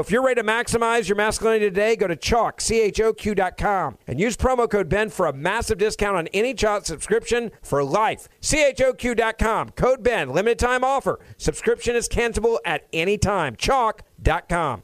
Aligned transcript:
If 0.00 0.10
you're 0.10 0.22
ready 0.22 0.40
to 0.40 0.46
maximize 0.46 1.08
your 1.08 1.16
masculinity 1.16 1.66
today, 1.66 1.96
go 1.96 2.06
to 2.06 2.16
Choq, 2.16 2.60
C-H-O-Q.com, 2.60 3.98
and 4.06 4.20
use 4.20 4.36
promo 4.36 4.68
code 4.68 4.88
Ben 4.88 5.10
for 5.10 5.26
a 5.26 5.32
massive 5.32 5.78
discount 5.78 6.16
on 6.16 6.28
any 6.28 6.54
Choq 6.54 6.84
subscription 6.84 7.50
for 7.62 7.82
life. 7.84 8.28
C-H-O-Q.com, 8.40 9.70
code 9.70 10.02
Ben, 10.02 10.30
limited 10.30 10.58
time 10.58 10.84
offer. 10.84 11.20
Subscription 11.36 11.96
is 11.96 12.08
cancelable 12.08 12.58
at 12.64 12.86
any 12.92 13.18
time. 13.18 13.56
Choq.com. 13.56 14.82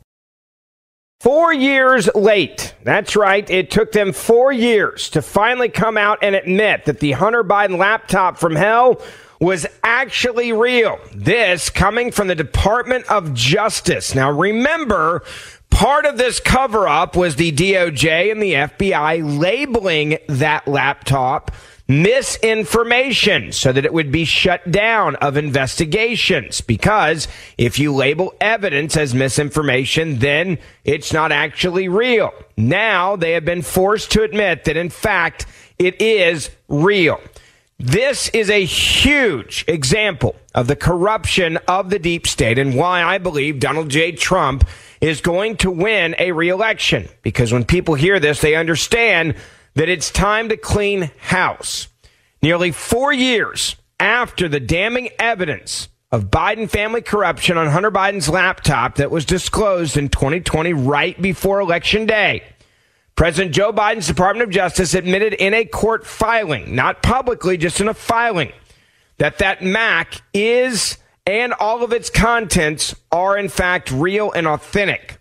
Four 1.21 1.53
years 1.53 2.09
late. 2.15 2.77
That's 2.85 3.17
right. 3.17 3.49
It 3.51 3.73
took 3.73 3.91
them 3.91 4.13
four 4.13 4.53
years 4.53 5.11
to 5.11 5.21
finally 5.21 5.69
come 5.69 5.97
out 5.97 6.19
and 6.23 6.37
admit 6.37 6.85
that 6.85 7.01
the 7.01 7.13
Hunter 7.13 7.43
Biden 7.43 7.77
laptop 7.77 8.39
from 8.39 8.55
hell 8.55 9.03
was 9.41 9.67
actually 9.83 10.53
real. 10.53 10.99
This 11.15 11.71
coming 11.71 12.11
from 12.11 12.29
the 12.29 12.35
Department 12.35 13.07
of 13.11 13.35
Justice. 13.35 14.15
Now 14.15 14.31
remember, 14.31 15.23
part 15.71 16.07
of 16.07 16.19
this 16.19 16.41
cover 16.41 16.89
up 16.89 17.17
was 17.17 17.37
the 17.37 17.53
DOJ 17.53 18.33
and 18.33 18.43
the 18.43 18.55
FBI 18.55 19.39
labeling 19.39 20.19
that 20.29 20.67
laptop 20.67 21.53
misinformation 21.89 23.51
so 23.51 23.73
that 23.73 23.87
it 23.87 23.95
would 23.95 24.13
be 24.13 24.27
shut 24.27 24.71
down 24.71 25.17
of 25.17 25.39
investigations. 25.39 26.61
Because 26.61 27.27
if 27.57 27.79
you 27.79 27.95
label 27.95 28.35
evidence 28.41 28.97
as 28.97 29.15
misinformation, 29.15 30.19
then 30.19 30.59
it's 30.85 31.13
not 31.13 31.33
actually 31.33 31.89
real. 31.89 32.31
Now 32.57 33.17
they 33.17 33.33
have 33.33 33.47
been 33.47 33.63
forced 33.63 34.13
to 34.13 34.23
admit 34.23 34.65
that 34.65 34.77
in 34.77 34.91
fact 34.91 35.47
it 35.79 36.01
is 36.03 36.51
real. 36.69 37.21
This 37.81 38.29
is 38.31 38.51
a 38.51 38.65
huge 38.65 39.65
example 39.69 40.35
of 40.53 40.67
the 40.67 40.75
corruption 40.75 41.59
of 41.69 41.91
the 41.91 42.01
deep 42.01 42.27
state 42.27 42.59
and 42.59 42.75
why 42.75 43.05
I 43.05 43.19
believe 43.19 43.61
Donald 43.61 43.89
J. 43.89 44.11
Trump 44.11 44.69
is 45.01 45.21
going 45.21 45.59
to 45.59 45.71
win 45.71 46.17
a 46.19 46.33
reelection. 46.33 47.09
Because 47.23 47.53
when 47.53 47.65
people 47.65 47.95
hear 47.95 48.19
this, 48.19 48.41
they 48.41 48.57
understand 48.57 49.37
that 49.75 49.89
it's 49.89 50.11
time 50.11 50.49
to 50.49 50.57
clean 50.57 51.13
house. 51.19 51.87
Nearly 52.43 52.73
four 52.73 53.13
years 53.13 53.77
after 54.01 54.49
the 54.49 54.59
damning 54.59 55.11
evidence 55.21 55.89
of 56.11 56.33
Biden 56.33 56.69
family 56.69 57.03
corruption 57.03 57.57
on 57.57 57.69
Hunter 57.69 57.93
Biden's 57.93 58.29
laptop 58.29 58.97
that 58.97 59.13
was 59.13 59.25
disclosed 59.25 59.97
in 59.97 60.09
2020 60.09 60.73
right 60.73 61.21
before 61.23 61.61
election 61.61 62.07
day. 62.07 62.43
President 63.19 63.53
Joe 63.53 63.73
Biden's 63.73 64.07
Department 64.07 64.45
of 64.45 64.51
Justice 64.55 64.95
admitted 64.95 65.35
in 65.35 65.53
a 65.53 65.65
court 65.65 66.07
filing, 66.07 66.77
not 66.77 67.03
publicly, 67.03 67.57
just 67.57 67.81
in 67.81 67.89
a 67.89 67.95
filing, 67.95 68.53
that 69.17 69.39
that 69.39 69.61
Mac 69.61 70.23
is 70.33 70.99
and 71.27 71.53
all 71.55 71.83
of 71.83 71.93
its 71.93 72.11
contents 72.11 72.95
are 73.11 73.37
in 73.37 73.49
fact 73.49 73.91
real 73.91 74.31
and 74.31 74.47
authentic. 74.47 75.21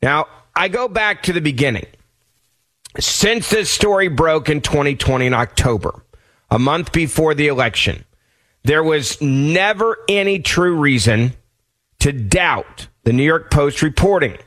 Now, 0.00 0.24
I 0.56 0.68
go 0.68 0.88
back 0.88 1.24
to 1.24 1.34
the 1.34 1.42
beginning. 1.42 1.84
Since 2.98 3.50
this 3.50 3.70
story 3.70 4.08
broke 4.08 4.48
in 4.48 4.62
2020 4.62 5.26
in 5.26 5.34
October, 5.34 6.02
a 6.50 6.58
month 6.58 6.92
before 6.92 7.34
the 7.34 7.48
election, 7.48 8.06
there 8.64 8.82
was 8.82 9.20
never 9.20 9.98
any 10.08 10.38
true 10.38 10.76
reason 10.76 11.34
to 11.98 12.10
doubt 12.10 12.88
the 13.04 13.12
New 13.12 13.22
York 13.22 13.50
Post 13.50 13.82
reporting 13.82 14.38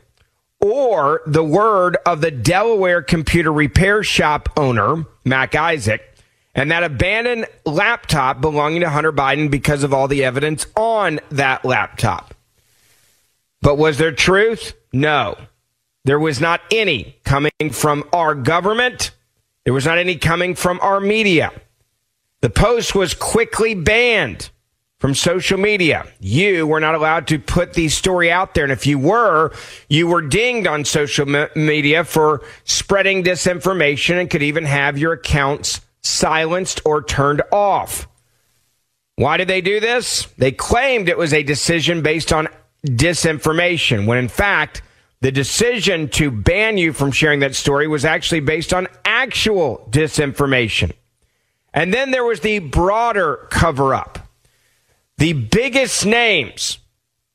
or 0.62 1.20
the 1.26 1.44
word 1.44 1.96
of 2.06 2.20
the 2.20 2.30
Delaware 2.30 3.02
computer 3.02 3.52
repair 3.52 4.02
shop 4.02 4.48
owner, 4.56 5.04
Mac 5.24 5.54
Isaac, 5.54 6.08
and 6.54 6.70
that 6.70 6.84
abandoned 6.84 7.46
laptop 7.66 8.40
belonging 8.40 8.80
to 8.82 8.88
Hunter 8.88 9.12
Biden 9.12 9.50
because 9.50 9.82
of 9.82 9.92
all 9.92 10.08
the 10.08 10.24
evidence 10.24 10.66
on 10.76 11.18
that 11.30 11.64
laptop. 11.64 12.34
But 13.60 13.76
was 13.76 13.98
there 13.98 14.12
truth? 14.12 14.74
No. 14.92 15.36
There 16.04 16.18
was 16.18 16.40
not 16.40 16.60
any 16.70 17.16
coming 17.24 17.52
from 17.72 18.04
our 18.12 18.34
government. 18.34 19.10
There 19.64 19.74
was 19.74 19.86
not 19.86 19.98
any 19.98 20.16
coming 20.16 20.54
from 20.54 20.78
our 20.80 21.00
media. 21.00 21.52
The 22.40 22.50
post 22.50 22.94
was 22.94 23.14
quickly 23.14 23.74
banned 23.74 24.50
from 25.02 25.16
social 25.16 25.58
media. 25.58 26.06
You 26.20 26.64
were 26.64 26.78
not 26.78 26.94
allowed 26.94 27.26
to 27.26 27.40
put 27.40 27.74
the 27.74 27.88
story 27.88 28.30
out 28.30 28.54
there. 28.54 28.62
And 28.62 28.72
if 28.72 28.86
you 28.86 29.00
were, 29.00 29.52
you 29.88 30.06
were 30.06 30.22
dinged 30.22 30.68
on 30.68 30.84
social 30.84 31.26
me- 31.26 31.48
media 31.56 32.04
for 32.04 32.44
spreading 32.62 33.24
disinformation 33.24 34.20
and 34.20 34.30
could 34.30 34.44
even 34.44 34.64
have 34.64 34.96
your 34.96 35.14
accounts 35.14 35.80
silenced 36.02 36.82
or 36.84 37.02
turned 37.02 37.42
off. 37.50 38.06
Why 39.16 39.38
did 39.38 39.48
they 39.48 39.60
do 39.60 39.80
this? 39.80 40.28
They 40.38 40.52
claimed 40.52 41.08
it 41.08 41.18
was 41.18 41.32
a 41.32 41.42
decision 41.42 42.02
based 42.02 42.32
on 42.32 42.46
disinformation, 42.86 44.06
when 44.06 44.18
in 44.18 44.28
fact, 44.28 44.82
the 45.20 45.32
decision 45.32 46.10
to 46.10 46.30
ban 46.30 46.78
you 46.78 46.92
from 46.92 47.10
sharing 47.10 47.40
that 47.40 47.56
story 47.56 47.88
was 47.88 48.04
actually 48.04 48.38
based 48.38 48.72
on 48.72 48.86
actual 49.04 49.84
disinformation. 49.90 50.92
And 51.74 51.92
then 51.92 52.12
there 52.12 52.24
was 52.24 52.38
the 52.38 52.60
broader 52.60 53.48
cover 53.50 53.96
up. 53.96 54.21
The 55.22 55.34
biggest 55.34 56.04
names 56.04 56.80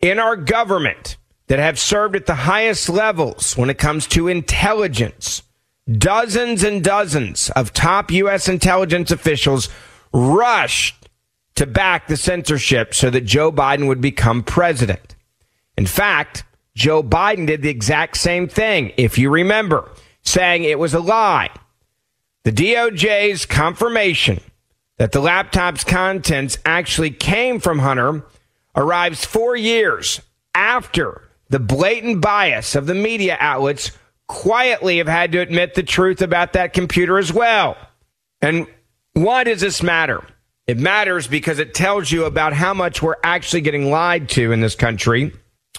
in 0.01 0.19
our 0.19 0.35
government 0.35 1.15
that 1.47 1.57
have 1.57 1.79
served 1.79 2.17
at 2.17 2.25
the 2.25 2.35
highest 2.35 2.89
levels 2.89 3.55
when 3.55 3.69
it 3.69 3.77
comes 3.77 4.05
to 4.07 4.27
intelligence, 4.27 5.41
dozens 5.89 6.65
and 6.65 6.83
dozens 6.83 7.49
of 7.51 7.71
top 7.71 8.11
U.S. 8.11 8.49
intelligence 8.49 9.09
officials 9.09 9.69
rushed 10.11 11.07
to 11.55 11.65
back 11.65 12.07
the 12.07 12.17
censorship 12.17 12.93
so 12.93 13.09
that 13.09 13.21
Joe 13.21 13.53
Biden 13.53 13.87
would 13.87 14.01
become 14.01 14.43
president. 14.43 15.15
In 15.77 15.85
fact, 15.85 16.43
Joe 16.75 17.01
Biden 17.01 17.47
did 17.47 17.61
the 17.61 17.69
exact 17.69 18.17
same 18.17 18.49
thing, 18.49 18.91
if 18.97 19.17
you 19.17 19.29
remember, 19.29 19.89
saying 20.23 20.65
it 20.65 20.77
was 20.77 20.93
a 20.93 20.99
lie. 20.99 21.51
The 22.43 22.51
DOJ's 22.51 23.45
confirmation 23.45 24.41
that 24.97 25.11
the 25.11 25.21
laptop's 25.21 25.83
contents 25.83 26.57
actually 26.65 27.11
came 27.11 27.59
from 27.59 27.79
Hunter 27.79 28.23
arrives 28.75 29.25
four 29.25 29.55
years 29.55 30.21
after 30.53 31.21
the 31.49 31.59
blatant 31.59 32.21
bias 32.21 32.75
of 32.75 32.85
the 32.88 32.95
media 32.95 33.38
outlets 33.39 33.91
quietly 34.27 34.97
have 34.97 35.07
had 35.07 35.31
to 35.31 35.39
admit 35.39 35.75
the 35.75 35.83
truth 35.83 36.21
about 36.21 36.53
that 36.53 36.73
computer 36.73 37.17
as 37.17 37.31
well. 37.31 37.77
And 38.41 38.67
why 39.13 39.44
does 39.44 39.61
this 39.61 39.81
matter? 39.81 40.23
It 40.67 40.77
matters 40.77 41.27
because 41.27 41.59
it 41.59 41.73
tells 41.73 42.11
you 42.11 42.25
about 42.25 42.53
how 42.53 42.73
much 42.73 43.01
we're 43.01 43.15
actually 43.23 43.61
getting 43.61 43.89
lied 43.89 44.27
to 44.29 44.51
in 44.51 44.59
this 44.59 44.75
country 44.75 45.31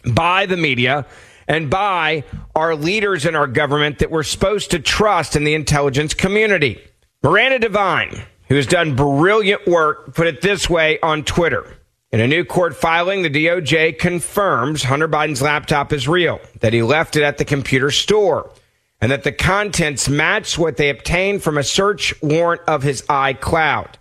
by 0.06 0.46
the 0.46 0.56
media 0.56 1.06
and 1.46 1.68
by 1.68 2.24
our 2.56 2.74
leaders 2.74 3.26
in 3.26 3.36
our 3.36 3.46
government 3.46 3.98
that 3.98 4.10
we're 4.10 4.22
supposed 4.22 4.70
to 4.70 4.78
trust 4.78 5.36
in 5.36 5.44
the 5.44 5.54
intelligence 5.54 6.14
community. 6.14 6.80
Miranda 7.22 7.58
Devine 7.58 8.22
who 8.48 8.54
has 8.54 8.66
done 8.66 8.96
brilliant 8.96 9.66
work, 9.66 10.14
put 10.14 10.26
it 10.26 10.40
this 10.40 10.68
way 10.68 10.98
on 11.00 11.22
Twitter. 11.24 11.76
In 12.10 12.20
a 12.20 12.26
new 12.26 12.44
court 12.44 12.74
filing, 12.74 13.22
the 13.22 13.30
DOJ 13.30 13.98
confirms 13.98 14.84
Hunter 14.84 15.08
Biden's 15.08 15.42
laptop 15.42 15.92
is 15.92 16.08
real, 16.08 16.40
that 16.60 16.72
he 16.72 16.82
left 16.82 17.16
it 17.16 17.22
at 17.22 17.36
the 17.36 17.44
computer 17.44 17.90
store, 17.90 18.50
and 19.00 19.12
that 19.12 19.24
the 19.24 19.32
contents 19.32 20.08
match 20.08 20.58
what 20.58 20.78
they 20.78 20.88
obtained 20.88 21.42
from 21.42 21.58
a 21.58 21.62
search 21.62 22.14
warrant 22.22 22.62
of 22.66 22.82
his 22.82 23.02
iCloud. 23.02 23.94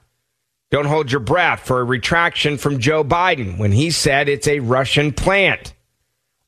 Don't 0.72 0.86
hold 0.86 1.12
your 1.12 1.20
breath 1.20 1.62
for 1.62 1.82
a 1.82 1.86
retraction 1.86 2.58
from 2.58 2.80
Joe 2.80 3.04
Biden 3.04 3.58
when 3.58 3.74
he 3.74 3.92
said 3.92 4.30
it's 4.30 4.48
a 4.48 4.60
Russian 4.60 5.12
plant. 5.12 5.74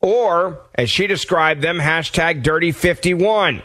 Or, 0.02 0.62
as 0.76 0.90
she 0.90 1.08
described 1.08 1.62
them, 1.62 1.80
hashtag 1.80 2.42
dirty 2.42 2.72
51 2.72 3.62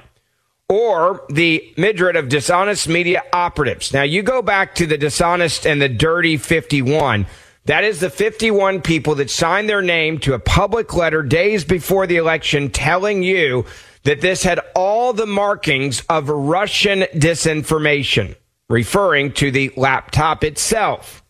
or 0.69 1.25
the 1.29 1.73
midret 1.77 2.17
of 2.17 2.29
dishonest 2.29 2.89
media 2.89 3.23
operatives. 3.33 3.93
Now, 3.93 4.03
you 4.03 4.23
go 4.23 4.43
back 4.43 4.75
to 4.77 4.87
the 4.87 4.99
dishonest 4.99 5.67
and 5.67 5.81
the 5.81 5.89
dirty 5.89 6.37
51. 6.37 7.27
That 7.67 7.85
is 7.85 8.01
the 8.01 8.11
51 8.11 8.83
people 8.83 9.15
that 9.17 9.31
signed 9.31 9.69
their 9.69 9.83
name 9.83 10.19
to 10.21 10.35
a 10.35 10.39
public 10.39 10.95
letter 10.95 11.23
days 11.23 11.65
before 11.65 12.07
the 12.07 12.17
election 12.17 12.71
telling 12.71 13.23
you 13.23 13.65
that 14.03 14.21
this 14.21 14.43
had 14.43 14.61
all 14.75 15.13
the 15.13 15.27
markings 15.27 16.03
of 16.09 16.29
Russian 16.29 17.01
disinformation, 17.15 18.37
referring 18.69 19.33
to 19.35 19.51
the 19.51 19.73
laptop 19.77 20.45
itself. 20.45 21.23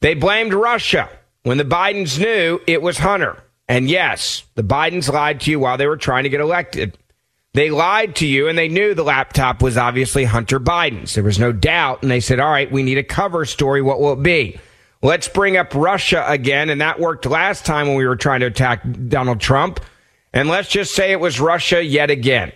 They 0.00 0.14
blamed 0.14 0.54
Russia 0.54 1.08
when 1.42 1.58
the 1.58 1.64
Bidens 1.64 2.18
knew 2.20 2.60
it 2.66 2.82
was 2.82 2.98
Hunter. 2.98 3.42
And 3.68 3.88
yes, 3.88 4.44
the 4.54 4.64
Bidens 4.64 5.12
lied 5.12 5.40
to 5.42 5.50
you 5.50 5.60
while 5.60 5.76
they 5.76 5.86
were 5.86 5.96
trying 5.96 6.24
to 6.24 6.30
get 6.30 6.40
elected. 6.40 6.96
They 7.54 7.70
lied 7.70 8.16
to 8.16 8.26
you 8.26 8.48
and 8.48 8.58
they 8.58 8.68
knew 8.68 8.94
the 8.94 9.02
laptop 9.02 9.62
was 9.62 9.76
obviously 9.76 10.24
Hunter 10.24 10.60
Biden's. 10.60 11.14
There 11.14 11.24
was 11.24 11.38
no 11.38 11.52
doubt. 11.52 12.02
And 12.02 12.10
they 12.10 12.20
said, 12.20 12.40
all 12.40 12.50
right, 12.50 12.70
we 12.70 12.82
need 12.82 12.98
a 12.98 13.02
cover 13.02 13.44
story. 13.44 13.82
What 13.82 14.00
will 14.00 14.12
it 14.12 14.22
be? 14.22 14.58
Let's 15.02 15.28
bring 15.28 15.56
up 15.56 15.74
Russia 15.74 16.24
again. 16.28 16.70
And 16.70 16.80
that 16.80 17.00
worked 17.00 17.24
last 17.26 17.64
time 17.64 17.88
when 17.88 17.96
we 17.96 18.06
were 18.06 18.16
trying 18.16 18.40
to 18.40 18.46
attack 18.46 18.82
Donald 19.08 19.40
Trump. 19.40 19.80
And 20.32 20.48
let's 20.48 20.68
just 20.68 20.94
say 20.94 21.12
it 21.12 21.20
was 21.20 21.40
Russia 21.40 21.82
yet 21.82 22.10
again. 22.10 22.52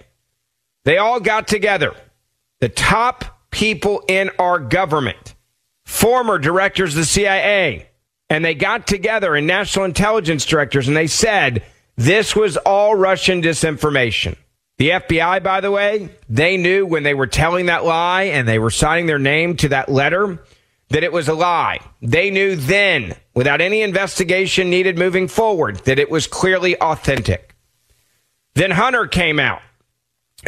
They 0.85 0.99
all 0.99 1.21
got 1.21 1.49
together. 1.49 1.95
The 2.61 2.69
top 2.69 3.25
people 3.51 4.03
in 4.09 4.31
our 4.39 4.59
government, 4.59 5.35
former 5.85 6.39
directors 6.39 6.95
of 6.95 7.01
the 7.01 7.07
CIA, 7.07 7.89
and 8.29 8.45
they 8.45 8.55
got 8.55 8.87
together 8.87 9.35
and 9.35 9.47
national 9.47 9.85
intelligence 9.85 10.47
directors 10.47 10.89
and 10.89 10.97
they 10.97 11.07
said 11.07 11.63
this 11.97 12.35
was 12.35 12.57
all 12.57 12.95
Russian 12.95 13.43
disinformation. 13.43 14.37
The 14.83 14.89
FBI, 14.89 15.45
by 15.45 15.61
the 15.61 15.71
way, 15.71 16.09
they 16.29 16.57
knew 16.57 16.85
when 16.85 17.05
they 17.05 17.15
were 17.15 17.29
telling 17.29 17.67
that 17.67 17.85
lie 17.85 18.25
and 18.25 18.49
they 18.49 18.59
were 18.59 18.73
signing 18.73 19.07
their 19.07 19.17
name 19.17 19.57
to 19.59 19.69
that 19.69 19.89
letter 19.89 20.43
that 20.89 21.05
it 21.05 21.13
was 21.13 21.29
a 21.29 21.35
lie. 21.35 21.79
They 22.01 22.31
knew 22.31 22.57
then, 22.57 23.15
without 23.33 23.61
any 23.61 23.83
investigation 23.83 24.71
needed 24.71 24.99
moving 24.99 25.29
forward, 25.29 25.77
that 25.85 26.01
it 26.01 26.11
was 26.11 26.27
clearly 26.27 26.77
authentic. 26.81 27.55
Then 28.57 28.73
Hunter 28.73 29.07
came 29.07 29.39
out. 29.39 29.63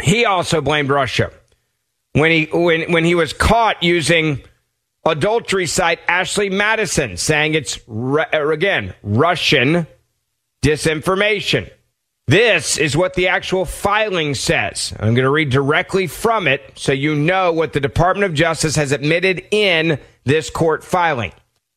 He 0.03 0.25
also 0.25 0.59
blamed 0.59 0.89
Russia 0.89 1.31
when 2.11 2.29
he 2.29 2.49
when 2.51 2.91
when 2.91 3.05
he 3.05 3.15
was 3.15 3.31
caught 3.31 3.83
using 3.83 4.41
adultery 5.05 5.65
site 5.65 6.01
Ashley 6.09 6.49
Madison, 6.49 7.15
saying 7.15 7.53
it's 7.53 7.79
uh, 7.87 8.49
again 8.49 8.95
Russian 9.01 9.87
disinformation. 10.61 11.71
This 12.27 12.77
is 12.77 12.97
what 12.97 13.13
the 13.13 13.27
actual 13.27 13.65
filing 13.65 14.33
says. 14.33 14.93
I'm 14.99 15.13
going 15.13 15.25
to 15.25 15.29
read 15.29 15.51
directly 15.51 16.07
from 16.07 16.47
it 16.47 16.71
so 16.75 16.91
you 16.91 17.13
know 17.13 17.51
what 17.51 17.73
the 17.73 17.79
Department 17.79 18.25
of 18.25 18.33
Justice 18.33 18.75
has 18.77 18.91
admitted 18.91 19.45
in 19.51 19.99
this 20.23 20.49
court 20.49 20.83
filing. 20.83 21.33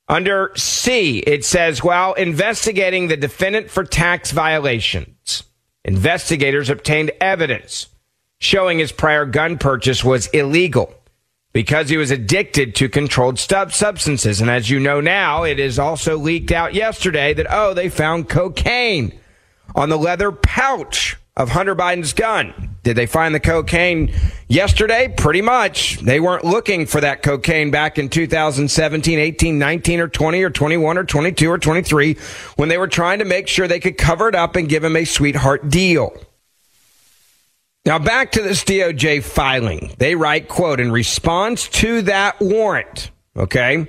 Under 0.09 0.53
C, 0.57 1.19
it 1.19 1.45
says 1.45 1.85
while 1.85 2.15
investigating 2.15 3.09
the 3.09 3.17
defendant 3.17 3.71
for 3.71 3.85
tax 3.85 4.31
violations, 4.31 5.43
investigators 5.85 6.71
obtained 6.71 7.11
evidence 7.21 7.89
showing 8.41 8.79
his 8.79 8.93
prior 8.93 9.27
gun 9.27 9.59
purchase 9.59 10.03
was 10.03 10.29
illegal 10.29 10.95
because 11.53 11.91
he 11.91 11.99
was 11.99 12.11
addicted 12.11 12.75
to 12.77 12.89
controlled 12.89 13.39
substances. 13.39 14.41
And 14.41 14.49
as 14.49 14.71
you 14.71 14.81
know 14.81 15.03
now, 15.03 15.43
it 15.43 15.59
is 15.59 15.79
also 15.79 16.17
leaked 16.17 16.53
out 16.53 16.73
yesterday 16.73 17.35
that, 17.35 17.47
oh, 17.51 17.75
they 17.75 17.91
found 17.91 18.31
cocaine 18.31 19.19
on 19.75 19.89
the 19.89 19.99
leather 19.99 20.33
pouch 20.33 21.17
of 21.37 21.51
Hunter 21.51 21.77
Biden's 21.77 22.13
gun. 22.13 22.77
Did 22.83 22.97
they 22.97 23.07
find 23.07 23.35
the 23.35 23.41
cocaine 23.41 24.13
yesterday? 24.49 25.13
Pretty 25.17 25.41
much. 25.41 25.99
They 25.99 26.21
weren't 26.21 26.45
looking 26.45 26.87
for 26.87 27.01
that 27.01 27.23
cocaine 27.23 27.71
back 27.71 27.99
in 27.99 28.09
2017, 28.09 29.19
18, 29.19 29.59
19, 29.59 30.01
or 30.01 30.09
20, 30.09 30.43
or 30.43 30.51
21, 30.51 30.99
or 30.99 31.05
22, 31.05 31.51
or 31.51 31.59
23 31.59 32.17
when 32.57 32.69
they 32.69 32.79
were 32.79 32.89
trying 32.89 33.21
to 33.21 33.25
make 33.25 33.47
sure 33.47 33.69
they 33.69 33.79
could 33.79 33.99
cover 33.99 34.29
it 34.29 34.35
up 34.35 34.57
and 34.57 34.69
give 34.69 34.83
him 34.83 34.97
a 34.97 35.05
sweetheart 35.05 35.69
deal. 35.69 36.13
Now 37.85 37.99
back 37.99 38.33
to 38.33 38.43
this 38.43 38.65
DOJ 38.65 39.23
filing. 39.23 39.95
They 39.99 40.15
write, 40.15 40.49
quote, 40.49 40.81
in 40.81 40.91
response 40.91 41.69
to 41.69 42.03
that 42.03 42.41
warrant, 42.41 43.11
okay, 43.37 43.87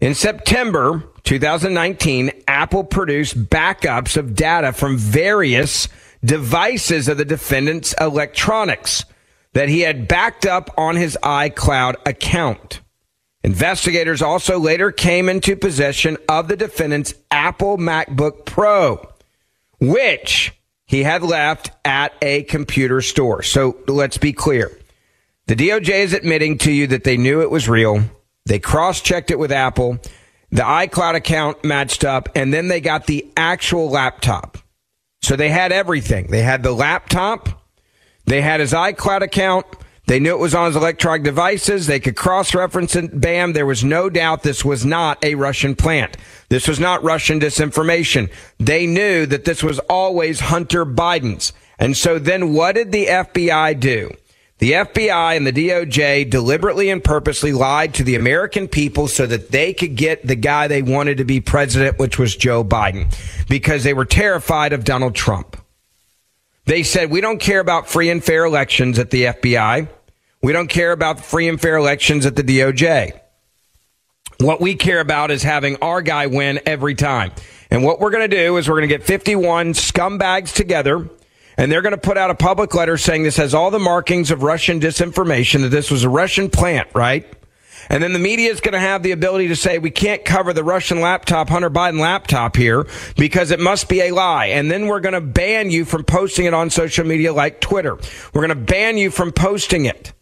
in 0.00 0.14
September, 0.14 1.02
2019, 1.24 2.30
Apple 2.46 2.84
produced 2.84 3.44
backups 3.48 4.16
of 4.16 4.34
data 4.34 4.72
from 4.72 4.98
various 4.98 5.88
devices 6.24 7.08
of 7.08 7.16
the 7.16 7.24
defendant's 7.24 7.94
electronics 8.00 9.04
that 9.54 9.68
he 9.68 9.80
had 9.80 10.06
backed 10.06 10.46
up 10.46 10.70
on 10.76 10.96
his 10.96 11.16
iCloud 11.22 11.94
account. 12.06 12.80
Investigators 13.42 14.22
also 14.22 14.58
later 14.58 14.90
came 14.90 15.28
into 15.28 15.56
possession 15.56 16.16
of 16.28 16.48
the 16.48 16.56
defendant's 16.56 17.14
Apple 17.30 17.76
MacBook 17.76 18.44
Pro, 18.46 19.06
which 19.80 20.54
he 20.86 21.02
had 21.02 21.22
left 21.22 21.70
at 21.84 22.12
a 22.22 22.42
computer 22.44 23.00
store. 23.00 23.42
So 23.42 23.76
let's 23.86 24.18
be 24.18 24.32
clear. 24.32 24.70
The 25.46 25.56
DOJ 25.56 26.04
is 26.04 26.14
admitting 26.14 26.58
to 26.58 26.72
you 26.72 26.86
that 26.88 27.04
they 27.04 27.16
knew 27.16 27.42
it 27.42 27.50
was 27.50 27.68
real. 27.68 28.04
They 28.46 28.58
cross 28.58 29.00
checked 29.00 29.30
it 29.30 29.38
with 29.38 29.52
Apple 29.52 29.98
the 30.54 30.62
iCloud 30.62 31.16
account 31.16 31.64
matched 31.64 32.04
up, 32.04 32.28
and 32.34 32.54
then 32.54 32.68
they 32.68 32.80
got 32.80 33.06
the 33.06 33.30
actual 33.36 33.90
laptop. 33.90 34.56
So 35.20 35.36
they 35.36 35.50
had 35.50 35.72
everything. 35.72 36.28
They 36.28 36.42
had 36.42 36.62
the 36.62 36.72
laptop, 36.72 37.48
they 38.24 38.40
had 38.40 38.60
his 38.60 38.72
iCloud 38.72 39.22
account, 39.22 39.66
They 40.06 40.20
knew 40.20 40.34
it 40.34 40.38
was 40.38 40.54
on 40.54 40.66
his 40.66 40.76
electronic 40.76 41.22
devices. 41.22 41.86
They 41.86 41.98
could 41.98 42.16
cross 42.16 42.54
reference 42.54 42.94
it. 42.94 43.18
Bam. 43.18 43.54
There 43.54 43.64
was 43.64 43.82
no 43.82 44.10
doubt 44.10 44.42
this 44.42 44.64
was 44.64 44.84
not 44.84 45.22
a 45.24 45.34
Russian 45.34 45.74
plant. 45.74 46.18
This 46.50 46.68
was 46.68 46.78
not 46.78 47.02
Russian 47.02 47.40
disinformation. 47.40 48.30
They 48.58 48.86
knew 48.86 49.24
that 49.24 49.46
this 49.46 49.62
was 49.62 49.78
always 49.80 50.40
Hunter 50.40 50.84
Biden's. 50.84 51.54
And 51.78 51.96
so 51.96 52.18
then 52.18 52.52
what 52.52 52.74
did 52.74 52.92
the 52.92 53.06
FBI 53.06 53.80
do? 53.80 54.10
The 54.58 54.72
FBI 54.72 55.36
and 55.36 55.46
the 55.46 55.52
DOJ 55.52 56.30
deliberately 56.30 56.88
and 56.88 57.02
purposely 57.02 57.52
lied 57.52 57.94
to 57.94 58.04
the 58.04 58.14
American 58.14 58.68
people 58.68 59.08
so 59.08 59.26
that 59.26 59.50
they 59.50 59.74
could 59.74 59.96
get 59.96 60.26
the 60.26 60.36
guy 60.36 60.68
they 60.68 60.82
wanted 60.82 61.18
to 61.18 61.24
be 61.24 61.40
president, 61.40 61.98
which 61.98 62.18
was 62.18 62.36
Joe 62.36 62.62
Biden, 62.62 63.12
because 63.48 63.82
they 63.82 63.94
were 63.94 64.04
terrified 64.04 64.72
of 64.72 64.84
Donald 64.84 65.14
Trump. 65.14 65.56
They 66.66 66.82
said, 66.82 67.10
we 67.10 67.20
don't 67.20 67.40
care 67.40 67.60
about 67.60 67.88
free 67.88 68.10
and 68.10 68.22
fair 68.24 68.44
elections 68.44 68.98
at 68.98 69.10
the 69.10 69.24
FBI. 69.24 69.88
We 70.40 70.52
don't 70.52 70.68
care 70.68 70.92
about 70.92 71.20
free 71.20 71.48
and 71.48 71.60
fair 71.60 71.76
elections 71.76 72.24
at 72.24 72.36
the 72.36 72.42
DOJ. 72.42 73.18
What 74.38 74.60
we 74.60 74.74
care 74.74 75.00
about 75.00 75.30
is 75.30 75.42
having 75.42 75.76
our 75.82 76.00
guy 76.00 76.26
win 76.26 76.60
every 76.64 76.94
time. 76.94 77.32
And 77.70 77.82
what 77.82 77.98
we're 77.98 78.10
going 78.10 78.28
to 78.28 78.36
do 78.36 78.56
is 78.56 78.68
we're 78.68 78.76
going 78.76 78.88
to 78.88 78.98
get 78.98 79.02
51 79.02 79.72
scumbags 79.72 80.54
together 80.54 81.08
and 81.56 81.70
they're 81.70 81.82
going 81.82 81.94
to 81.94 81.98
put 81.98 82.18
out 82.18 82.30
a 82.30 82.34
public 82.34 82.74
letter 82.74 82.96
saying 82.96 83.22
this 83.22 83.36
has 83.36 83.54
all 83.54 83.70
the 83.70 83.78
markings 83.78 84.30
of 84.30 84.42
Russian 84.42 84.80
disinformation, 84.80 85.62
that 85.62 85.68
this 85.68 85.90
was 85.90 86.04
a 86.04 86.08
Russian 86.08 86.50
plant, 86.50 86.88
right? 86.94 87.26
And 87.88 88.02
then 88.02 88.12
the 88.12 88.18
media 88.18 88.50
is 88.50 88.60
going 88.60 88.72
to 88.72 88.80
have 88.80 89.02
the 89.02 89.12
ability 89.12 89.48
to 89.48 89.56
say 89.56 89.78
we 89.78 89.90
can't 89.90 90.24
cover 90.24 90.52
the 90.52 90.64
Russian 90.64 91.00
laptop, 91.00 91.48
Hunter 91.50 91.70
Biden 91.70 92.00
laptop 92.00 92.56
here 92.56 92.86
because 93.16 93.50
it 93.50 93.60
must 93.60 93.88
be 93.88 94.00
a 94.00 94.10
lie. 94.12 94.46
And 94.46 94.70
then 94.70 94.86
we're 94.86 95.00
going 95.00 95.14
to 95.14 95.20
ban 95.20 95.70
you 95.70 95.84
from 95.84 96.04
posting 96.04 96.46
it 96.46 96.54
on 96.54 96.70
social 96.70 97.06
media 97.06 97.32
like 97.32 97.60
Twitter. 97.60 97.96
We're 98.32 98.46
going 98.46 98.48
to 98.48 98.64
ban 98.64 98.96
you 98.96 99.10
from 99.10 99.32
posting 99.32 99.84
it 99.84 100.12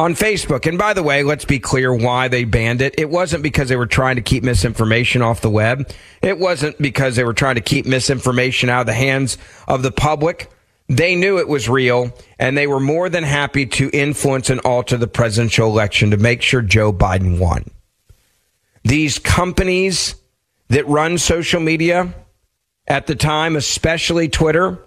on 0.00 0.14
Facebook. 0.14 0.64
And 0.66 0.78
by 0.78 0.94
the 0.94 1.02
way, 1.02 1.22
let's 1.22 1.44
be 1.44 1.58
clear 1.58 1.94
why 1.94 2.28
they 2.28 2.44
banned 2.44 2.80
it. 2.80 2.94
It 2.96 3.10
wasn't 3.10 3.42
because 3.42 3.68
they 3.68 3.76
were 3.76 3.86
trying 3.86 4.16
to 4.16 4.22
keep 4.22 4.42
misinformation 4.42 5.20
off 5.20 5.42
the 5.42 5.50
web. 5.50 5.92
It 6.22 6.38
wasn't 6.38 6.80
because 6.80 7.16
they 7.16 7.24
were 7.24 7.34
trying 7.34 7.56
to 7.56 7.60
keep 7.60 7.84
misinformation 7.84 8.70
out 8.70 8.80
of 8.80 8.86
the 8.86 8.94
hands 8.94 9.36
of 9.68 9.82
the 9.82 9.92
public. 9.92 10.50
They 10.88 11.16
knew 11.16 11.38
it 11.38 11.48
was 11.48 11.68
real 11.68 12.16
and 12.38 12.56
they 12.56 12.66
were 12.66 12.80
more 12.80 13.10
than 13.10 13.24
happy 13.24 13.66
to 13.66 13.90
influence 13.92 14.48
and 14.48 14.60
alter 14.60 14.96
the 14.96 15.06
presidential 15.06 15.68
election 15.68 16.12
to 16.12 16.16
make 16.16 16.40
sure 16.40 16.62
Joe 16.62 16.94
Biden 16.94 17.38
won. 17.38 17.70
These 18.82 19.18
companies 19.18 20.14
that 20.68 20.88
run 20.88 21.18
social 21.18 21.60
media 21.60 22.14
at 22.86 23.06
the 23.06 23.14
time, 23.14 23.54
especially 23.54 24.30
Twitter, 24.30 24.78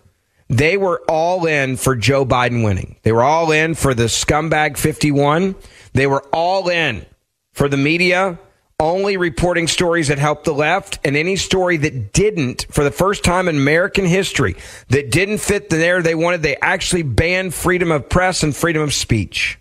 they 0.57 0.77
were 0.77 1.01
all 1.07 1.45
in 1.45 1.77
for 1.77 1.95
Joe 1.95 2.25
Biden 2.25 2.63
winning. 2.63 2.97
They 3.03 3.11
were 3.11 3.23
all 3.23 3.51
in 3.51 3.75
for 3.75 3.93
the 3.93 4.05
scumbag 4.05 4.77
51. 4.77 5.55
They 5.93 6.07
were 6.07 6.23
all 6.31 6.69
in 6.69 7.05
for 7.53 7.67
the 7.67 7.77
media 7.77 8.39
only 8.79 9.17
reporting 9.17 9.67
stories 9.67 10.09
that 10.09 10.17
helped 10.17 10.45
the 10.45 10.53
left 10.53 10.99
and 11.05 11.15
any 11.15 11.35
story 11.35 11.77
that 11.77 12.11
didn't 12.11 12.65
for 12.69 12.83
the 12.83 12.91
first 12.91 13.23
time 13.23 13.47
in 13.47 13.55
American 13.55 14.05
history 14.05 14.55
that 14.89 15.09
didn't 15.09 15.37
fit 15.37 15.69
the 15.69 15.77
narrative 15.77 16.03
they 16.03 16.15
wanted, 16.15 16.41
they 16.41 16.57
actually 16.57 17.03
banned 17.03 17.53
freedom 17.53 17.91
of 17.91 18.09
press 18.09 18.43
and 18.43 18.55
freedom 18.55 18.81
of 18.81 18.93
speech. 18.93 19.57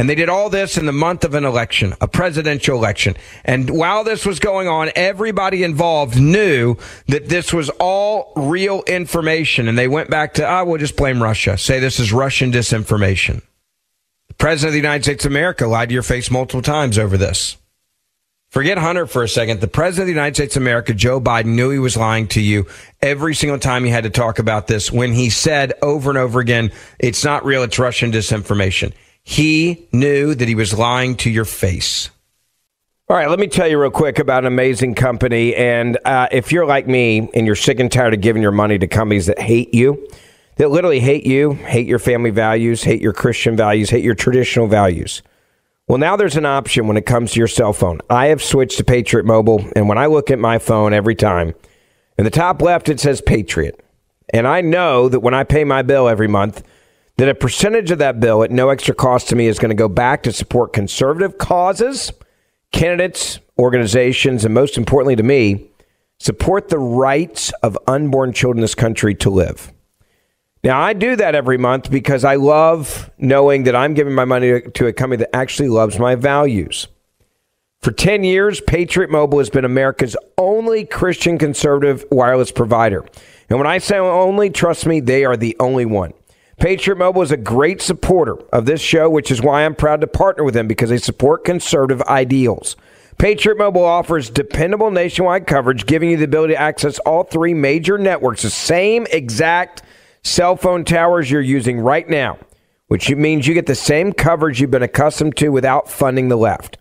And 0.00 0.08
they 0.08 0.14
did 0.14 0.30
all 0.30 0.48
this 0.48 0.78
in 0.78 0.86
the 0.86 0.92
month 0.92 1.24
of 1.24 1.34
an 1.34 1.44
election, 1.44 1.92
a 2.00 2.08
presidential 2.08 2.74
election. 2.74 3.16
And 3.44 3.68
while 3.68 4.02
this 4.02 4.24
was 4.24 4.38
going 4.38 4.66
on, 4.66 4.90
everybody 4.96 5.62
involved 5.62 6.18
knew 6.18 6.76
that 7.08 7.28
this 7.28 7.52
was 7.52 7.68
all 7.78 8.32
real 8.34 8.82
information. 8.86 9.68
And 9.68 9.76
they 9.76 9.88
went 9.88 10.08
back 10.08 10.32
to, 10.34 10.46
I 10.46 10.62
we'll 10.62 10.78
just 10.78 10.96
blame 10.96 11.22
Russia, 11.22 11.58
say 11.58 11.80
this 11.80 12.00
is 12.00 12.14
Russian 12.14 12.50
disinformation. 12.50 13.42
The 14.28 14.34
president 14.38 14.68
of 14.68 14.72
the 14.72 14.78
United 14.78 15.02
States 15.02 15.26
of 15.26 15.32
America 15.32 15.66
lied 15.66 15.90
to 15.90 15.92
your 15.92 16.02
face 16.02 16.30
multiple 16.30 16.62
times 16.62 16.98
over 16.98 17.18
this. 17.18 17.58
Forget 18.48 18.78
Hunter 18.78 19.06
for 19.06 19.22
a 19.22 19.28
second. 19.28 19.60
The 19.60 19.68
president 19.68 20.04
of 20.04 20.06
the 20.06 20.18
United 20.18 20.34
States 20.34 20.56
of 20.56 20.62
America, 20.62 20.94
Joe 20.94 21.20
Biden, 21.20 21.56
knew 21.56 21.68
he 21.68 21.78
was 21.78 21.98
lying 21.98 22.26
to 22.28 22.40
you 22.40 22.66
every 23.02 23.34
single 23.34 23.58
time 23.58 23.84
he 23.84 23.90
had 23.90 24.04
to 24.04 24.10
talk 24.10 24.38
about 24.38 24.66
this 24.66 24.90
when 24.90 25.12
he 25.12 25.28
said 25.28 25.74
over 25.82 26.08
and 26.08 26.18
over 26.18 26.40
again, 26.40 26.72
it's 26.98 27.22
not 27.22 27.44
real, 27.44 27.62
it's 27.62 27.78
Russian 27.78 28.10
disinformation. 28.10 28.94
He 29.30 29.86
knew 29.92 30.34
that 30.34 30.48
he 30.48 30.56
was 30.56 30.76
lying 30.76 31.14
to 31.18 31.30
your 31.30 31.44
face. 31.44 32.10
All 33.08 33.16
right, 33.16 33.28
let 33.28 33.38
me 33.38 33.46
tell 33.46 33.68
you 33.68 33.80
real 33.80 33.92
quick 33.92 34.18
about 34.18 34.42
an 34.42 34.48
amazing 34.48 34.96
company. 34.96 35.54
And 35.54 35.96
uh, 36.04 36.26
if 36.32 36.50
you're 36.50 36.66
like 36.66 36.88
me 36.88 37.30
and 37.32 37.46
you're 37.46 37.54
sick 37.54 37.78
and 37.78 37.92
tired 37.92 38.12
of 38.12 38.22
giving 38.22 38.42
your 38.42 38.50
money 38.50 38.76
to 38.76 38.88
companies 38.88 39.26
that 39.26 39.38
hate 39.38 39.72
you, 39.72 40.04
that 40.56 40.72
literally 40.72 40.98
hate 40.98 41.24
you, 41.24 41.52
hate 41.52 41.86
your 41.86 42.00
family 42.00 42.30
values, 42.30 42.82
hate 42.82 43.00
your 43.00 43.12
Christian 43.12 43.54
values, 43.54 43.88
hate 43.88 44.02
your 44.02 44.16
traditional 44.16 44.66
values. 44.66 45.22
Well, 45.86 45.98
now 45.98 46.16
there's 46.16 46.36
an 46.36 46.44
option 46.44 46.88
when 46.88 46.96
it 46.96 47.06
comes 47.06 47.30
to 47.30 47.38
your 47.38 47.46
cell 47.46 47.72
phone. 47.72 48.00
I 48.10 48.26
have 48.26 48.42
switched 48.42 48.78
to 48.78 48.84
Patriot 48.84 49.26
Mobile, 49.26 49.64
and 49.76 49.88
when 49.88 49.96
I 49.96 50.06
look 50.06 50.32
at 50.32 50.40
my 50.40 50.58
phone 50.58 50.92
every 50.92 51.14
time, 51.14 51.54
in 52.18 52.24
the 52.24 52.30
top 52.30 52.60
left 52.60 52.88
it 52.88 52.98
says 52.98 53.20
Patriot. 53.20 53.80
And 54.34 54.48
I 54.48 54.60
know 54.60 55.08
that 55.08 55.20
when 55.20 55.34
I 55.34 55.44
pay 55.44 55.62
my 55.62 55.82
bill 55.82 56.08
every 56.08 56.26
month, 56.26 56.64
that 57.20 57.28
a 57.28 57.34
percentage 57.34 57.90
of 57.90 57.98
that 57.98 58.18
bill 58.18 58.42
at 58.42 58.50
no 58.50 58.70
extra 58.70 58.94
cost 58.94 59.28
to 59.28 59.36
me 59.36 59.46
is 59.46 59.58
going 59.58 59.68
to 59.68 59.74
go 59.74 59.90
back 59.90 60.22
to 60.22 60.32
support 60.32 60.72
conservative 60.72 61.36
causes, 61.36 62.14
candidates, 62.72 63.38
organizations, 63.58 64.42
and 64.42 64.54
most 64.54 64.78
importantly 64.78 65.14
to 65.14 65.22
me, 65.22 65.68
support 66.18 66.70
the 66.70 66.78
rights 66.78 67.52
of 67.62 67.76
unborn 67.86 68.32
children 68.32 68.60
in 68.60 68.62
this 68.62 68.74
country 68.74 69.14
to 69.14 69.28
live. 69.28 69.70
Now, 70.64 70.80
I 70.80 70.94
do 70.94 71.14
that 71.14 71.34
every 71.34 71.58
month 71.58 71.90
because 71.90 72.24
I 72.24 72.36
love 72.36 73.10
knowing 73.18 73.64
that 73.64 73.76
I'm 73.76 73.92
giving 73.92 74.14
my 74.14 74.24
money 74.24 74.62
to 74.62 74.86
a 74.86 74.92
company 74.94 75.18
that 75.18 75.36
actually 75.36 75.68
loves 75.68 75.98
my 75.98 76.14
values. 76.14 76.88
For 77.82 77.92
10 77.92 78.24
years, 78.24 78.62
Patriot 78.62 79.10
Mobile 79.10 79.40
has 79.40 79.50
been 79.50 79.66
America's 79.66 80.16
only 80.38 80.86
Christian 80.86 81.36
conservative 81.36 82.02
wireless 82.10 82.50
provider. 82.50 83.04
And 83.50 83.58
when 83.58 83.66
I 83.66 83.76
say 83.76 83.98
only, 83.98 84.48
trust 84.48 84.86
me, 84.86 85.00
they 85.00 85.26
are 85.26 85.36
the 85.36 85.54
only 85.60 85.84
one. 85.84 86.14
Patriot 86.60 86.96
Mobile 86.96 87.22
is 87.22 87.32
a 87.32 87.38
great 87.38 87.80
supporter 87.80 88.34
of 88.52 88.66
this 88.66 88.82
show, 88.82 89.08
which 89.08 89.30
is 89.30 89.40
why 89.40 89.64
I'm 89.64 89.74
proud 89.74 90.02
to 90.02 90.06
partner 90.06 90.44
with 90.44 90.52
them 90.52 90.68
because 90.68 90.90
they 90.90 90.98
support 90.98 91.42
conservative 91.42 92.02
ideals. 92.02 92.76
Patriot 93.16 93.56
Mobile 93.56 93.84
offers 93.84 94.28
dependable 94.28 94.90
nationwide 94.90 95.46
coverage, 95.46 95.86
giving 95.86 96.10
you 96.10 96.18
the 96.18 96.24
ability 96.24 96.52
to 96.52 96.60
access 96.60 96.98
all 97.00 97.24
three 97.24 97.54
major 97.54 97.96
networks, 97.96 98.42
the 98.42 98.50
same 98.50 99.06
exact 99.10 99.82
cell 100.22 100.54
phone 100.54 100.84
towers 100.84 101.30
you're 101.30 101.40
using 101.40 101.80
right 101.80 102.08
now, 102.08 102.38
which 102.88 103.10
means 103.10 103.46
you 103.46 103.54
get 103.54 103.66
the 103.66 103.74
same 103.74 104.12
coverage 104.12 104.60
you've 104.60 104.70
been 104.70 104.82
accustomed 104.82 105.36
to 105.38 105.48
without 105.48 105.90
funding 105.90 106.28
the 106.28 106.36
left. 106.36 106.76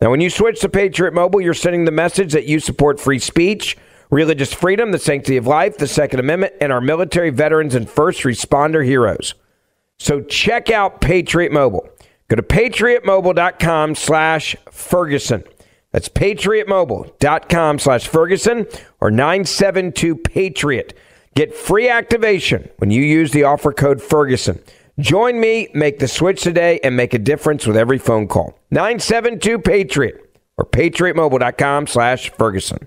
Now, 0.00 0.10
when 0.10 0.20
you 0.20 0.30
switch 0.30 0.60
to 0.60 0.68
Patriot 0.68 1.12
Mobile, 1.12 1.40
you're 1.40 1.54
sending 1.54 1.86
the 1.86 1.90
message 1.90 2.32
that 2.34 2.46
you 2.46 2.60
support 2.60 3.00
free 3.00 3.18
speech 3.18 3.76
religious 4.14 4.52
freedom, 4.52 4.92
the 4.92 4.98
sanctity 4.98 5.36
of 5.36 5.46
life, 5.46 5.76
the 5.76 5.88
Second 5.88 6.20
Amendment, 6.20 6.54
and 6.60 6.72
our 6.72 6.80
military 6.80 7.30
veterans 7.30 7.74
and 7.74 7.90
first 7.90 8.22
responder 8.22 8.84
heroes. 8.84 9.34
So 9.98 10.22
check 10.22 10.70
out 10.70 11.00
Patriot 11.00 11.52
Mobile. 11.52 11.88
Go 12.28 12.36
to 12.36 12.42
patriotmobile.com 12.42 13.96
slash 13.96 14.56
Ferguson. 14.70 15.44
That's 15.92 16.08
patriotmobile.com 16.08 17.78
slash 17.78 18.08
Ferguson 18.08 18.66
or 19.00 19.10
972 19.10 20.16
Patriot. 20.16 20.96
Get 21.34 21.54
free 21.54 21.88
activation 21.88 22.70
when 22.78 22.90
you 22.90 23.02
use 23.02 23.32
the 23.32 23.44
offer 23.44 23.72
code 23.72 24.00
Ferguson. 24.00 24.60
Join 24.98 25.40
me, 25.40 25.68
make 25.74 25.98
the 25.98 26.06
switch 26.06 26.42
today, 26.42 26.78
and 26.84 26.96
make 26.96 27.14
a 27.14 27.18
difference 27.18 27.66
with 27.66 27.76
every 27.76 27.98
phone 27.98 28.28
call. 28.28 28.58
972 28.70 29.58
Patriot 29.58 30.38
or 30.56 30.64
patriotmobile.com 30.64 31.88
slash 31.88 32.30
Ferguson. 32.30 32.86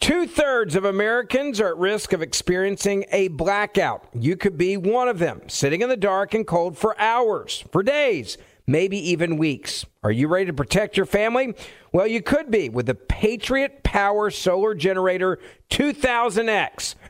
Two 0.00 0.26
thirds 0.26 0.76
of 0.76 0.84
Americans 0.84 1.60
are 1.60 1.68
at 1.68 1.76
risk 1.76 2.12
of 2.12 2.22
experiencing 2.22 3.04
a 3.10 3.28
blackout. 3.28 4.04
You 4.14 4.36
could 4.36 4.56
be 4.56 4.76
one 4.76 5.08
of 5.08 5.18
them, 5.18 5.42
sitting 5.48 5.82
in 5.82 5.88
the 5.88 5.96
dark 5.96 6.34
and 6.34 6.46
cold 6.46 6.78
for 6.78 6.98
hours, 7.00 7.64
for 7.72 7.82
days 7.82 8.38
maybe 8.68 8.98
even 9.10 9.38
weeks. 9.38 9.86
Are 10.04 10.12
you 10.12 10.28
ready 10.28 10.44
to 10.46 10.52
protect 10.52 10.96
your 10.96 11.06
family? 11.06 11.54
Well, 11.90 12.06
you 12.06 12.22
could 12.22 12.50
be 12.50 12.68
with 12.68 12.86
the 12.86 12.94
Patriot 12.94 13.82
Power 13.82 14.30
Solar 14.30 14.74
Generator 14.74 15.40
2000X. 15.70 16.94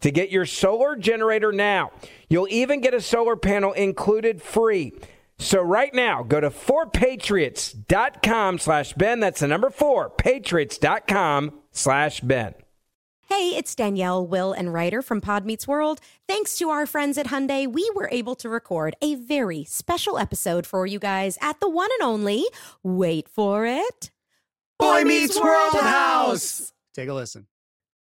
to 0.00 0.10
get 0.10 0.30
your 0.30 0.46
solar 0.46 0.96
generator 0.96 1.52
now. 1.52 1.92
You'll 2.28 2.48
even 2.50 2.80
get 2.80 2.94
a 2.94 3.00
solar 3.00 3.36
panel 3.36 3.72
included 3.72 4.42
free. 4.42 4.92
So 5.38 5.60
right 5.60 5.92
now, 5.92 6.22
go 6.22 6.40
to 6.40 6.50
4patriots.com 6.50 8.58
slash 8.58 8.92
Ben. 8.94 9.20
That's 9.20 9.40
the 9.40 9.48
number 9.48 9.70
four, 9.70 10.10
patriots.com 10.10 11.52
slash 11.72 12.20
Ben. 12.20 12.54
Hey, 13.28 13.56
it's 13.56 13.74
Danielle, 13.74 14.24
Will, 14.24 14.52
and 14.52 14.72
Rider 14.72 15.02
from 15.02 15.20
Pod 15.20 15.44
Meets 15.44 15.66
World. 15.66 16.00
Thanks 16.28 16.56
to 16.58 16.70
our 16.70 16.86
friends 16.86 17.18
at 17.18 17.26
Hyundai, 17.26 17.66
we 17.66 17.90
were 17.94 18.08
able 18.12 18.36
to 18.36 18.48
record 18.48 18.94
a 19.02 19.16
very 19.16 19.64
special 19.64 20.16
episode 20.16 20.64
for 20.64 20.86
you 20.86 21.00
guys 21.00 21.36
at 21.42 21.58
the 21.58 21.68
one 21.68 21.90
and 21.98 22.08
only, 22.08 22.44
wait 22.84 23.28
for 23.28 23.66
it, 23.66 24.10
Boy 24.78 25.02
Meets 25.02 25.40
World 25.40 25.74
House. 25.74 26.72
Take 26.94 27.08
a 27.08 27.14
listen. 27.14 27.48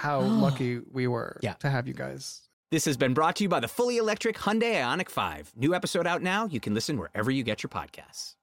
how 0.00 0.20
lucky 0.46 0.80
we 0.92 1.06
were 1.06 1.38
Yeah. 1.42 1.54
to 1.54 1.70
have 1.70 1.86
you 1.86 1.94
guys. 1.94 2.40
This 2.70 2.84
has 2.84 2.96
been 2.96 3.14
brought 3.14 3.36
to 3.36 3.42
you 3.44 3.48
by 3.48 3.60
the 3.60 3.68
fully 3.68 3.96
electric 3.96 4.36
Hyundai 4.38 4.74
Ioniq 4.76 5.08
5. 5.08 5.52
New 5.56 5.74
episode 5.74 6.06
out 6.06 6.22
now. 6.22 6.46
You 6.46 6.60
can 6.60 6.72
listen 6.74 6.98
wherever 6.98 7.30
you 7.30 7.42
get 7.42 7.62
your 7.62 7.70
podcasts. 7.70 8.34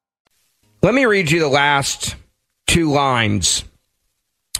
Let 0.83 0.93
me 0.93 1.05
read 1.05 1.31
you 1.31 1.39
the 1.39 1.47
last 1.47 2.15
two 2.67 2.91
lines 2.91 3.63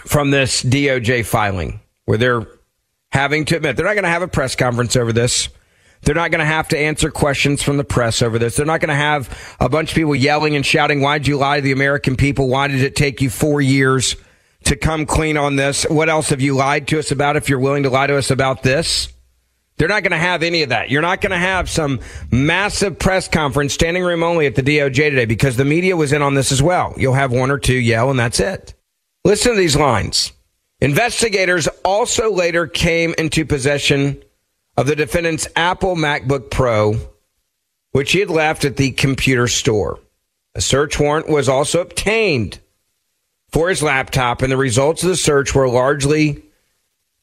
from 0.05 0.31
this 0.31 0.63
DOJ 0.63 1.25
filing 1.25 1.81
where 2.05 2.17
they're 2.17 2.47
having 3.11 3.45
to 3.45 3.57
admit 3.57 3.75
they're 3.75 3.85
not 3.85 3.93
going 3.93 4.03
to 4.03 4.09
have 4.09 4.21
a 4.21 4.27
press 4.27 4.55
conference 4.55 4.95
over 4.95 5.11
this. 5.11 5.49
They're 6.03 6.15
not 6.15 6.31
going 6.31 6.39
to 6.39 6.45
have 6.45 6.67
to 6.69 6.77
answer 6.77 7.09
questions 7.11 7.61
from 7.61 7.77
the 7.77 7.83
press 7.83 8.21
over 8.21 8.39
this. 8.39 8.55
They're 8.55 8.65
not 8.65 8.79
going 8.79 8.89
to 8.89 8.95
have 8.95 9.55
a 9.59 9.67
bunch 9.67 9.89
of 9.91 9.95
people 9.95 10.15
yelling 10.15 10.55
and 10.55 10.65
shouting, 10.65 11.01
Why'd 11.01 11.27
you 11.27 11.37
lie 11.37 11.57
to 11.57 11.61
the 11.61 11.71
American 11.71 12.15
people? 12.15 12.47
Why 12.47 12.67
did 12.67 12.81
it 12.81 12.95
take 12.95 13.21
you 13.21 13.29
four 13.29 13.61
years 13.61 14.15
to 14.65 14.75
come 14.75 15.05
clean 15.05 15.37
on 15.37 15.55
this? 15.55 15.83
What 15.83 16.09
else 16.09 16.29
have 16.29 16.41
you 16.41 16.55
lied 16.55 16.87
to 16.89 16.99
us 16.99 17.11
about 17.11 17.37
if 17.37 17.49
you're 17.49 17.59
willing 17.59 17.83
to 17.83 17.89
lie 17.89 18.07
to 18.07 18.17
us 18.17 18.31
about 18.31 18.63
this? 18.63 19.11
They're 19.77 19.87
not 19.87 20.01
going 20.01 20.11
to 20.11 20.17
have 20.17 20.41
any 20.41 20.63
of 20.63 20.69
that. 20.69 20.89
You're 20.89 21.03
not 21.03 21.21
going 21.21 21.31
to 21.31 21.37
have 21.37 21.69
some 21.69 21.99
massive 22.31 22.97
press 22.97 23.27
conference, 23.27 23.73
standing 23.73 24.03
room 24.03 24.23
only 24.23 24.47
at 24.47 24.55
the 24.55 24.63
DOJ 24.63 25.11
today 25.11 25.25
because 25.25 25.55
the 25.55 25.65
media 25.65 25.95
was 25.95 26.13
in 26.13 26.23
on 26.23 26.33
this 26.33 26.51
as 26.51 26.63
well. 26.63 26.95
You'll 26.97 27.13
have 27.13 27.31
one 27.31 27.51
or 27.51 27.59
two 27.59 27.75
yell, 27.75 28.09
and 28.09 28.19
that's 28.19 28.39
it. 28.39 28.73
Listen 29.23 29.51
to 29.51 29.57
these 29.57 29.75
lines. 29.75 30.31
Investigators 30.79 31.67
also 31.83 32.31
later 32.31 32.65
came 32.65 33.13
into 33.17 33.45
possession 33.45 34.23
of 34.75 34.87
the 34.87 34.95
defendant's 34.95 35.47
Apple 35.55 35.95
MacBook 35.95 36.49
Pro, 36.49 36.95
which 37.91 38.11
he 38.11 38.19
had 38.19 38.29
left 38.29 38.65
at 38.65 38.77
the 38.77 38.91
computer 38.91 39.47
store. 39.47 39.99
A 40.55 40.61
search 40.61 40.99
warrant 40.99 41.29
was 41.29 41.49
also 41.49 41.81
obtained 41.81 42.59
for 43.49 43.69
his 43.69 43.81
laptop, 43.81 44.41
and 44.41 44.51
the 44.51 44.57
results 44.57 45.03
of 45.03 45.09
the 45.09 45.15
search 45.15 45.55
were 45.55 45.69
largely 45.69 46.43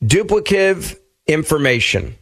duplicative 0.03 0.99
information. 1.27 2.17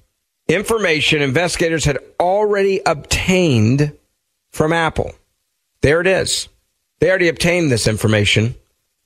Information 0.48 1.22
investigators 1.22 1.84
had 1.84 1.98
already 2.18 2.80
obtained 2.84 3.96
from 4.50 4.72
Apple. 4.72 5.12
There 5.80 6.00
it 6.00 6.06
is. 6.06 6.48
They 7.00 7.08
already 7.08 7.28
obtained 7.28 7.70
this 7.70 7.86
information. 7.86 8.54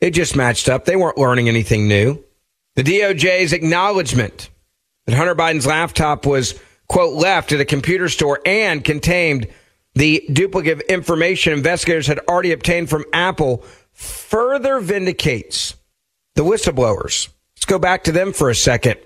It 0.00 0.11
just 0.11 0.37
matched 0.37 0.68
up. 0.68 0.85
They 0.85 0.96
weren't 0.96 1.18
learning 1.18 1.48
anything 1.48 1.88
new. 1.88 2.22
The 2.74 2.82
DOJ's 2.82 3.52
acknowledgement 3.52 4.50
that 5.06 5.14
Hunter 5.14 5.35
Biden's 5.35 5.66
laptop 5.66 6.26
was, 6.26 6.59
quote, 6.88 7.14
left 7.14 7.52
at 7.52 7.61
a 7.61 7.64
computer 7.64 8.09
store 8.09 8.40
and 8.44 8.85
contained 8.85 9.48
the 9.94 10.22
duplicate 10.30 10.82
information 10.82 11.54
investigators 11.54 12.06
had 12.06 12.18
already 12.28 12.52
obtained 12.52 12.90
from 12.90 13.06
Apple 13.14 13.64
further 13.96 14.78
vindicates 14.78 15.74
the 16.35 16.44
whistleblowers. 16.44 17.28
Let's 17.56 17.64
go 17.64 17.78
back 17.78 18.04
to 18.04 18.12
them 18.12 18.32
for 18.32 18.50
a 18.50 18.54
second. 18.54 18.96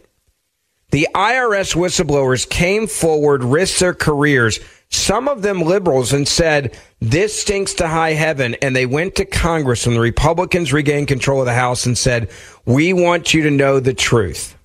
The 0.90 1.08
IRS 1.14 1.76
whistleblowers 1.76 2.48
came 2.48 2.88
forward, 2.88 3.44
risked 3.44 3.78
their 3.78 3.94
careers, 3.94 4.58
some 4.88 5.28
of 5.28 5.42
them 5.42 5.62
liberals, 5.62 6.12
and 6.12 6.26
said, 6.26 6.76
This 6.98 7.40
stinks 7.40 7.74
to 7.74 7.86
high 7.86 8.14
heaven. 8.14 8.56
And 8.60 8.74
they 8.74 8.86
went 8.86 9.14
to 9.16 9.24
Congress 9.24 9.86
when 9.86 9.94
the 9.94 10.00
Republicans 10.00 10.72
regained 10.72 11.06
control 11.06 11.38
of 11.38 11.46
the 11.46 11.54
House 11.54 11.86
and 11.86 11.96
said, 11.96 12.28
We 12.64 12.92
want 12.92 13.32
you 13.32 13.44
to 13.44 13.50
know 13.52 13.78
the 13.78 13.94
truth. 13.94 14.56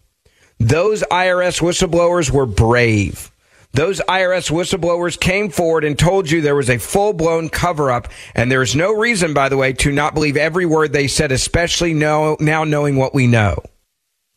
Those 0.59 1.03
IRS 1.03 1.61
whistleblowers 1.61 2.31
were 2.31 2.47
brave. 2.47 3.31
Those 3.75 3.99
IRS 4.07 4.49
whistleblowers 4.49 5.19
came 5.19 5.49
forward 5.49 5.83
and 5.83 5.99
told 5.99 6.31
you 6.31 6.39
there 6.39 6.55
was 6.55 6.69
a 6.69 6.77
full 6.77 7.11
blown 7.11 7.49
cover 7.49 7.91
up. 7.91 8.07
And 8.33 8.49
there 8.49 8.61
is 8.61 8.73
no 8.73 8.93
reason, 8.93 9.33
by 9.33 9.49
the 9.49 9.57
way, 9.57 9.73
to 9.73 9.91
not 9.91 10.13
believe 10.13 10.38
every 10.38 10.65
word 10.65 10.93
they 10.93 11.09
said, 11.09 11.33
especially 11.33 11.93
now, 11.93 12.38
now 12.39 12.63
knowing 12.63 12.95
what 12.95 13.13
we 13.13 13.27
know. 13.27 13.61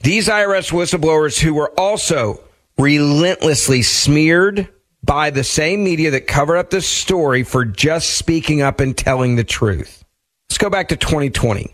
These 0.00 0.26
IRS 0.26 0.72
whistleblowers 0.72 1.38
who 1.38 1.54
were 1.54 1.72
also 1.78 2.40
relentlessly 2.78 3.82
smeared 3.82 4.68
by 5.04 5.30
the 5.30 5.44
same 5.44 5.84
media 5.84 6.10
that 6.10 6.26
covered 6.26 6.56
up 6.56 6.70
this 6.70 6.88
story 6.88 7.44
for 7.44 7.64
just 7.64 8.16
speaking 8.16 8.60
up 8.60 8.80
and 8.80 8.98
telling 8.98 9.36
the 9.36 9.44
truth. 9.44 10.04
Let's 10.50 10.58
go 10.58 10.68
back 10.68 10.88
to 10.88 10.96
2020. 10.96 11.72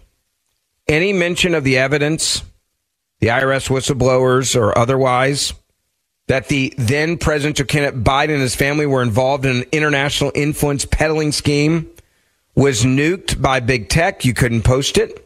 Any 0.87 1.14
mention 1.14 1.55
of 1.55 1.64
the 1.64 1.79
evidence, 1.79 2.42
the 3.20 3.29
IRS 3.29 3.70
whistleblowers 3.70 4.55
or 4.55 4.77
otherwise, 4.77 5.55
that 6.27 6.49
the 6.49 6.73
then 6.79 7.19
presidential 7.19 7.67
candidate 7.67 8.03
Biden 8.03 8.31
and 8.31 8.41
his 8.41 8.55
family 8.55 8.87
were 8.87 9.03
involved 9.03 9.45
in 9.45 9.57
an 9.57 9.65
international 9.73 10.33
influence 10.35 10.85
peddling 10.85 11.33
scheme 11.33 11.91
was 12.55 12.85
nuked 12.85 13.41
by 13.43 13.61
big 13.61 13.89
tech. 13.89 14.25
You 14.25 14.35
couldn't 14.35 14.63
post 14.63 14.97
it. 14.97 15.21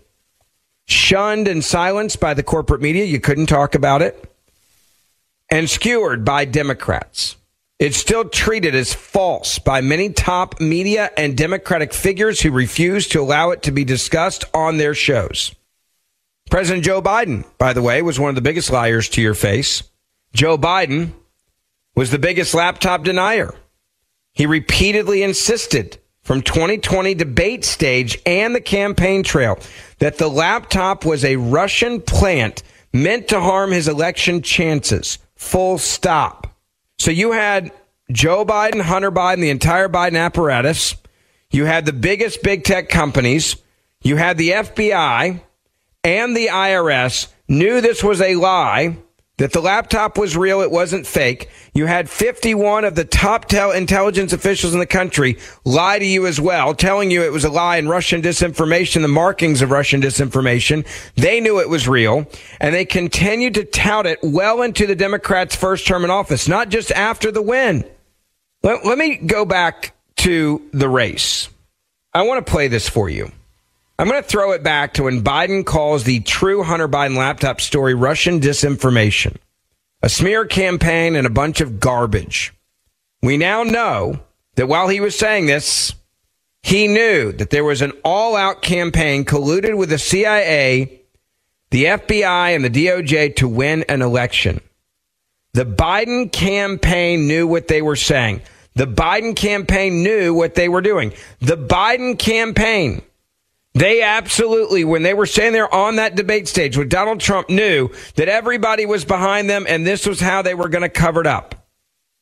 Shunned 0.87 1.47
and 1.47 1.63
silenced 1.63 2.19
by 2.19 2.35
the 2.35 2.43
corporate 2.43 2.81
media. 2.81 3.05
You 3.05 3.21
couldn't 3.21 3.47
talk 3.47 3.75
about 3.75 4.03
it. 4.03 4.25
And 5.51 5.69
skewered 5.69 6.25
by 6.25 6.45
Democrats. 6.47 7.37
It's 7.79 7.97
still 7.97 8.29
treated 8.29 8.75
as 8.75 8.93
false 8.93 9.61
by 9.61 9.83
many 9.83 10.11
top 10.11 10.61
media 10.61 11.11
and 11.17 11.37
Democratic 11.37 11.95
figures 11.95 12.41
who 12.41 12.51
refuse 12.51 13.07
to 13.09 13.21
allow 13.21 13.51
it 13.51 13.63
to 13.63 13.71
be 13.71 13.85
discussed 13.85 14.45
on 14.53 14.79
their 14.79 14.95
shows. 14.95 15.55
President 16.51 16.85
Joe 16.85 17.01
Biden, 17.01 17.45
by 17.57 17.73
the 17.73 17.83
way, 17.83 18.03
was 18.03 18.19
one 18.19 18.31
of 18.31 18.35
the 18.35 18.41
biggest 18.41 18.71
liars 18.71 19.09
to 19.11 19.23
your 19.23 19.35
face. 19.35 19.83
Joe 20.33 20.59
Biden 20.59 21.13
was 21.95 22.11
the 22.11 22.19
biggest 22.19 22.55
laptop 22.55 23.05
denier. 23.05 23.55
He 24.33 24.47
repeatedly 24.47 25.23
insisted 25.23 25.99
from 26.23 26.43
2020 26.43 27.15
debate 27.15 27.65
stage 27.65 28.21
and 28.27 28.55
the 28.55 28.61
campaign 28.61 29.23
trail 29.23 29.59
that 29.99 30.19
the 30.19 30.29
laptop 30.29 31.05
was 31.05 31.25
a 31.25 31.37
Russian 31.37 32.01
plant 32.01 32.63
meant 32.93 33.29
to 33.29 33.41
harm 33.41 33.73
his 33.73 33.89
election 33.89 34.43
chances. 34.43 35.19
Full 35.37 35.79
stop. 35.79 36.55
So 36.99 37.11
you 37.11 37.33
had 37.33 37.73
Joe 38.13 38.45
Biden, 38.45 38.81
Hunter 38.81 39.11
Biden, 39.11 39.41
the 39.41 39.51
entire 39.51 39.89
Biden 39.89 40.19
apparatus. 40.19 40.95
You 41.51 41.65
had 41.65 41.87
the 41.87 41.93
biggest 41.93 42.43
big 42.43 42.65
tech 42.65 42.89
companies. 42.89 43.57
You 44.03 44.17
had 44.17 44.39
the 44.39 44.51
FBI 44.51 45.41
and 46.05 46.37
the 46.37 46.49
IRS 46.49 47.29
knew 47.49 47.81
this 47.81 48.05
was 48.05 48.21
a 48.21 48.35
lie 48.35 48.99
that 49.39 49.53
the 49.53 49.61
laptop 49.61 50.19
was 50.19 50.37
real, 50.37 50.61
it 50.61 50.71
wasn't 50.71 51.07
fake. 51.07 51.49
You 51.73 51.87
had 51.87 52.11
51 52.11 52.85
of 52.85 52.95
the 52.95 53.05
top 53.05 53.47
tel- 53.47 53.73
intelligence 53.73 54.33
officials 54.33 54.75
in 54.75 54.81
the 54.81 54.87
country 54.87 55.39
lie 55.65 55.99
to 55.99 56.05
you 56.05 56.27
as 56.27 56.41
well, 56.41 56.75
telling 56.75 57.11
you 57.11 57.23
it 57.23 57.33
was 57.33 57.45
a 57.45 57.51
lie 57.51 57.77
and 57.79 57.89
Russian 57.89 58.21
disinformation, 58.21 59.03
the 59.03 59.09
markings 59.09 59.63
of 59.63 59.71
Russian 59.71 60.03
disinformation. 60.03 60.87
They 61.15 61.41
knew 61.41 61.61
it 61.61 61.69
was 61.69 61.89
real, 61.89 62.27
and 62.61 62.75
they 62.75 62.85
continued 62.85 63.55
to 63.55 63.65
tout 63.65 64.07
it 64.07 64.19
well 64.23 64.63
into 64.63 64.87
the 64.87 64.97
Democrats' 64.97 65.57
first 65.57 65.87
term 65.87 66.05
in 66.05 66.11
office, 66.11 66.49
not 66.49 66.69
just 66.69 66.91
after 66.93 67.31
the 67.31 67.43
win. 67.43 67.85
Let, 68.63 68.85
let 68.85 68.99
me 68.99 69.17
go 69.17 69.45
back 69.45 69.95
to 70.17 70.69
the 70.73 70.89
race. 70.89 71.49
I 72.13 72.23
want 72.23 72.45
to 72.45 72.51
play 72.51 72.67
this 72.67 72.89
for 72.89 73.09
you. 73.09 73.31
I'm 74.01 74.09
going 74.09 74.23
to 74.23 74.29
throw 74.29 74.53
it 74.53 74.63
back 74.63 74.95
to 74.95 75.05
when 75.05 75.25
Biden 75.25 75.67
calls 75.67 76.05
the 76.05 76.21
true 76.21 76.63
Hunter 76.63 76.87
Biden 76.87 77.17
laptop 77.17 77.61
story 77.61 77.95
Russian 77.95 78.39
disinformation, 78.39 79.37
a 80.03 80.09
smear 80.09 80.47
campaign, 80.47 81.17
and 81.17 81.27
a 81.27 81.31
bunch 81.31 81.61
of 81.61 81.81
garbage. 81.81 82.55
We 83.23 83.37
now 83.37 83.65
know 83.65 84.21
that 84.55 84.69
while 84.69 84.87
he 84.87 85.01
was 85.01 85.19
saying 85.19 85.47
this, 85.47 85.93
he 86.63 86.87
knew 86.87 87.33
that 87.33 87.51
there 87.51 87.65
was 87.65 87.83
an 87.83 87.91
all 88.05 88.37
out 88.37 88.63
campaign 88.63 89.25
colluded 89.25 89.77
with 89.77 89.89
the 89.89 89.99
CIA, 89.99 91.03
the 91.71 91.87
FBI, 91.87 92.55
and 92.55 92.65
the 92.65 92.71
DOJ 92.71 93.35
to 93.37 93.49
win 93.49 93.85
an 93.89 94.01
election. 94.01 94.61
The 95.55 95.67
Biden 95.67 96.31
campaign 96.31 97.27
knew 97.27 97.49
what 97.49 97.67
they 97.67 97.83
were 97.83 97.97
saying. 97.97 98.43
The 98.77 98.87
Biden 98.87 99.35
campaign 99.35 100.05
knew 100.05 100.35
what 100.35 100.55
they 100.55 100.69
were 100.69 100.83
doing. 100.83 101.13
The 101.41 101.57
Biden 101.57 102.17
campaign 102.17 103.03
they 103.81 104.03
absolutely, 104.03 104.85
when 104.85 105.03
they 105.03 105.15
were 105.15 105.27
standing 105.27 105.53
there 105.53 105.73
on 105.73 105.97
that 105.97 106.15
debate 106.15 106.49
stage 106.49 106.77
with 106.77 106.89
Donald 106.89 107.21
Trump, 107.21 107.49
knew 107.49 107.91
that 108.15 108.29
everybody 108.29 108.87
was 108.87 109.05
behind 109.05 109.49
them 109.49 109.67
and 109.69 109.87
this 109.87 110.07
was 110.07 110.21
how 110.21 110.43
they 110.43 110.55
were 110.55 110.69
going 110.69 110.83
to 110.83 110.89
cover 110.89 111.21
it 111.21 111.27
up. 111.27 111.67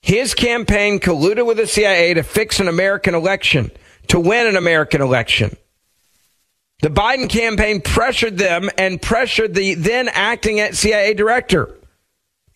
His 0.03 0.35
campaign 0.35 1.01
colluded 1.01 1.47
with 1.47 1.57
the 1.57 1.67
CIA 1.67 2.15
to 2.15 2.23
fix 2.23 2.61
an 2.61 2.69
American 2.69 3.15
election, 3.15 3.71
to 4.09 4.21
win 4.21 4.47
an 4.47 4.57
American 4.57 5.03
election. 5.03 5.57
The 6.83 6.91
Biden 6.91 7.29
campaign 7.29 7.81
pressured 7.81 8.37
them 8.37 8.71
and 8.77 9.01
pressured 9.01 9.55
the 9.55 9.75
then 9.75 10.09
acting 10.09 10.61
CIA 10.73 11.15
director 11.15 11.75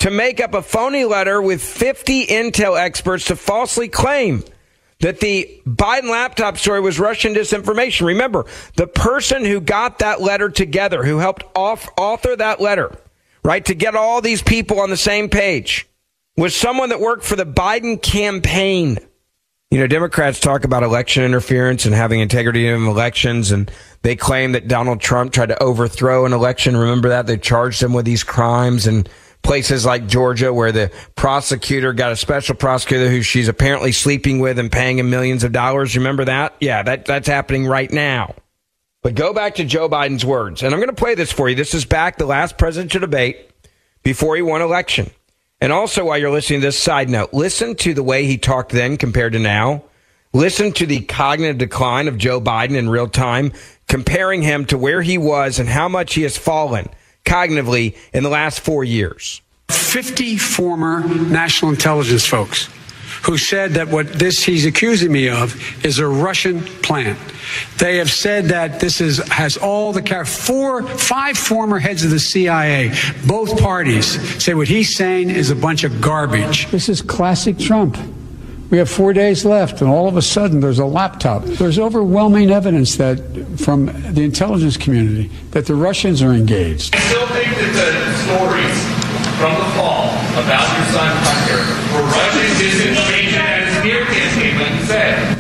to 0.01 0.11
make 0.11 0.41
up 0.41 0.55
a 0.55 0.63
phony 0.63 1.05
letter 1.05 1.41
with 1.41 1.63
50 1.63 2.27
intel 2.27 2.79
experts 2.79 3.27
to 3.27 3.37
falsely 3.37 3.89
claim 3.89 4.45
that 5.01 5.21
the 5.21 5.61
Biden 5.67 6.11
laptop 6.11 6.57
story 6.57 6.81
was 6.81 7.01
Russian 7.01 7.35
disinformation. 7.35 8.07
Remember, 8.07 8.47
the 8.77 8.87
person 8.87 9.45
who 9.45 9.61
got 9.61 9.99
that 9.99 10.21
letter 10.21 10.49
together, 10.49 11.05
who 11.05 11.19
helped 11.19 11.45
off, 11.55 11.89
author 11.97 12.37
that 12.37 12.61
letter, 12.61 12.97
right, 13.43 13.65
to 13.65 13.75
get 13.75 13.95
all 13.95 14.21
these 14.21 14.43
people 14.43 14.81
on 14.81 14.91
the 14.91 14.97
same 14.97 15.29
page, 15.29 15.89
was 16.37 16.55
someone 16.55 16.91
that 16.91 17.01
worked 17.01 17.25
for 17.25 17.37
the 17.37 17.47
Biden 17.47 18.01
campaign. 18.01 18.99
You 19.71 19.79
know, 19.79 19.87
Democrats 19.87 20.41
talk 20.41 20.65
about 20.65 20.83
election 20.83 21.23
interference 21.23 21.87
and 21.87 21.95
having 21.95 22.21
integrity 22.21 22.67
in 22.67 22.87
elections, 22.87 23.53
and 23.53 23.71
they 24.03 24.17
claim 24.17 24.53
that 24.53 24.69
Donald 24.69 25.01
Trump 25.01 25.33
tried 25.33 25.51
to 25.51 25.63
overthrow 25.63 26.27
an 26.27 26.33
election. 26.33 26.77
Remember 26.77 27.11
that? 27.11 27.27
They 27.27 27.37
charged 27.37 27.83
him 27.83 27.93
with 27.93 28.05
these 28.05 28.25
crimes 28.25 28.87
and 28.87 29.09
places 29.43 29.87
like 29.87 30.07
Georgia 30.07 30.53
where 30.53 30.73
the 30.73 30.91
prosecutor 31.17 31.93
got 31.93 32.13
a 32.13 32.17
special 32.17 32.55
prosecutor 32.55 33.09
who 33.09 33.23
she's 33.23 33.49
apparently 33.49 33.93
sleeping 33.93 34.39
with 34.39 34.59
and 34.59 34.71
paying 34.71 34.99
him 34.99 35.11
millions 35.11 35.45
of 35.45 35.53
dollars. 35.53 35.97
Remember 35.97 36.25
that? 36.25 36.55
Yeah, 36.61 36.83
that, 36.83 37.05
that's 37.05 37.29
happening 37.29 37.67
right 37.67 37.91
now. 37.91 38.35
But 39.03 39.15
go 39.15 39.33
back 39.33 39.55
to 39.57 39.65
Joe 39.65 39.89
Biden's 39.89 40.25
words. 40.25 40.63
And 40.63 40.75
I'm 40.75 40.81
going 40.81 40.95
to 40.95 40.95
play 40.95 41.15
this 41.15 41.33
for 41.33 41.49
you. 41.49 41.55
This 41.55 41.75
is 41.75 41.85
back 41.85 42.19
the 42.19 42.27
last 42.27 42.59
presidential 42.59 43.01
debate 43.01 43.51
before 44.03 44.37
he 44.37 44.43
won 44.43 44.61
election. 44.61 45.11
And 45.63 45.73
also, 45.73 46.07
while 46.07 46.19
you're 46.19 46.31
listening 46.31 46.61
to 46.61 46.67
this 46.67 46.79
side 46.79 47.09
note, 47.09 47.33
listen 47.33 47.77
to 47.77 47.95
the 47.95 48.03
way 48.03 48.27
he 48.27 48.39
talked 48.39 48.73
then 48.73 48.97
compared 48.97 49.35
to 49.35 49.39
now. 49.39 49.85
Listen 50.33 50.73
to 50.73 50.87
the 50.87 51.01
cognitive 51.01 51.59
decline 51.59 52.09
of 52.09 52.17
Joe 52.17 52.41
Biden 52.41 52.77
in 52.77 52.89
real 52.89 53.09
time, 53.09 53.53
comparing 53.89 54.43
him 54.43 54.65
to 54.67 54.79
where 54.79 55.03
he 55.03 55.19
was 55.19 55.59
and 55.59 55.69
how 55.69 55.89
much 55.89 56.15
he 56.15 56.23
has 56.23 56.39
fallen 56.39 56.89
cognitively 57.25 57.97
in 58.13 58.23
the 58.23 58.31
last 58.31 58.61
four 58.61 58.85
years. 58.85 59.41
50 59.71 60.37
former 60.37 61.01
national 61.07 61.71
intelligence 61.71 62.25
folks 62.25 62.69
who 63.23 63.37
said 63.37 63.73
that 63.73 63.89
what 63.89 64.13
this 64.13 64.43
he's 64.43 64.65
accusing 64.65 65.13
me 65.13 65.29
of 65.29 65.55
is 65.85 65.99
a 65.99 66.07
Russian 66.07 66.61
plan. 66.61 67.17
They 67.79 67.99
have 67.99 68.11
said 68.11 68.47
that 68.47 68.81
this 68.81 69.01
is 69.01 69.19
has 69.29 69.57
all 69.57 69.93
the 69.93 70.25
four 70.25 70.83
five 70.83 71.37
former 71.37 71.79
heads 71.79 72.05
of 72.05 72.11
the 72.11 72.21
CIA, 72.21 72.93
both 73.27 73.61
parties 73.61 74.07
say 74.43 74.55
what 74.55 74.69
he's 74.69 74.95
saying 74.95 75.31
is 75.31 75.51
a 75.51 75.57
bunch 75.57 75.85
of 75.85 76.01
garbage. 76.01 76.69
This 76.69 76.89
is 76.89 77.03
classic 77.03 77.59
Trump. 77.59 77.97
We 78.71 78.79
have 78.79 78.89
four 78.89 79.13
days 79.13 79.45
left, 79.45 79.81
and 79.81 79.91
all 79.91 80.07
of 80.07 80.17
a 80.17 80.23
sudden 80.23 80.61
there's 80.61 80.79
a 80.79 80.87
laptop. 80.87 81.43
There's 81.43 81.79
overwhelming 81.79 82.51
evidence 82.51 82.97
that 82.97 83.19
from 83.59 83.87
the 83.87 84.23
intelligence 84.23 84.77
community 84.77 85.29
that 85.51 85.67
the 85.67 85.75
Russians 85.75 86.23
are 86.23 86.33
engaged. 86.33 86.95
I 86.95 87.01
still 87.01 87.27
think 87.29 87.51
that 87.51 87.73
the 87.75 88.15
stories 88.31 89.01
from 89.43 89.55
the 89.59 89.71
fall 89.75 90.15
about 90.39 90.71
your 90.77 90.87
son 90.95 91.11
Hunter 91.19 91.59
were 91.97 92.07
Russian 92.15 92.47
disinformation 92.63 93.41
as 93.41 93.83
smear 93.83 94.05
campaign, 94.07 94.87
said. 94.87 95.39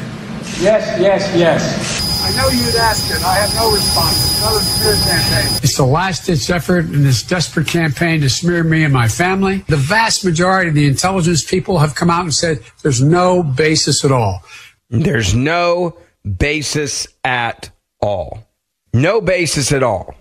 Yes, 0.61 1.01
yes, 1.01 1.37
yes. 1.37 1.99
I 2.31 2.37
know 2.37 2.49
you'd 2.49 2.77
ask 2.77 3.11
it. 3.11 3.21
I 3.25 3.35
have 3.35 3.53
no 3.57 3.73
response. 3.73 4.38
Another 4.38 4.61
smear 4.61 4.95
campaign. 4.95 5.59
It's 5.64 5.77
the 5.77 5.85
last 5.85 6.27
ditch 6.27 6.49
effort 6.49 6.85
in 6.85 7.03
this 7.03 7.25
desperate 7.25 7.66
campaign 7.66 8.21
to 8.21 8.31
smear 8.31 8.62
me 8.62 8.85
and 8.85 8.93
my 8.93 9.09
family. 9.09 9.64
The 9.66 9.77
vast 9.77 10.25
majority 10.25 10.69
of 10.69 10.77
the 10.77 10.87
intelligence 10.87 11.43
people 11.43 11.79
have 11.79 11.97
come 11.97 12.09
out 12.09 12.23
and 12.23 12.33
said 12.33 12.61
there's 12.83 13.03
no 13.03 13.43
basis 13.43 14.05
at 14.05 14.12
all. 14.12 14.45
There's 14.90 15.35
no 15.35 15.97
basis 16.38 17.09
at 17.25 17.71
all. 18.01 18.47
No 18.95 19.21
basis 19.21 19.73
at 19.73 19.83
all. 19.83 20.14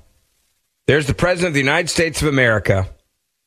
There's 0.87 1.05
the 1.05 1.13
President 1.13 1.49
of 1.49 1.53
the 1.53 1.59
United 1.59 1.89
States 1.89 2.23
of 2.23 2.27
America 2.27 2.89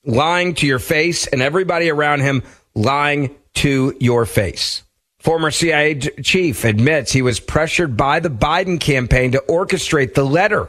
lying 0.04 0.54
to 0.54 0.68
your 0.68 0.78
face 0.78 1.26
and 1.26 1.42
everybody 1.42 1.90
around 1.90 2.20
him 2.20 2.44
lying 2.76 3.34
to 3.54 3.96
your 3.98 4.24
face. 4.24 4.84
Former 5.22 5.52
CIA 5.52 5.94
chief 5.94 6.64
admits 6.64 7.12
he 7.12 7.22
was 7.22 7.38
pressured 7.38 7.96
by 7.96 8.18
the 8.18 8.28
Biden 8.28 8.80
campaign 8.80 9.30
to 9.30 9.44
orchestrate 9.48 10.14
the 10.14 10.24
letter, 10.24 10.68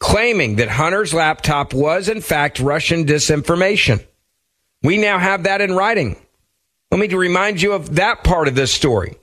claiming 0.00 0.56
that 0.56 0.70
Hunter's 0.70 1.14
laptop 1.14 1.72
was, 1.72 2.08
in 2.08 2.20
fact, 2.20 2.58
Russian 2.58 3.04
disinformation. 3.04 4.04
We 4.82 4.98
now 4.98 5.20
have 5.20 5.44
that 5.44 5.60
in 5.60 5.76
writing. 5.76 6.16
Let 6.90 6.98
me 6.98 7.06
remind 7.06 7.62
you 7.62 7.74
of 7.74 7.94
that 7.94 8.24
part 8.24 8.48
of 8.48 8.56
this 8.56 8.72
story. 8.72 9.18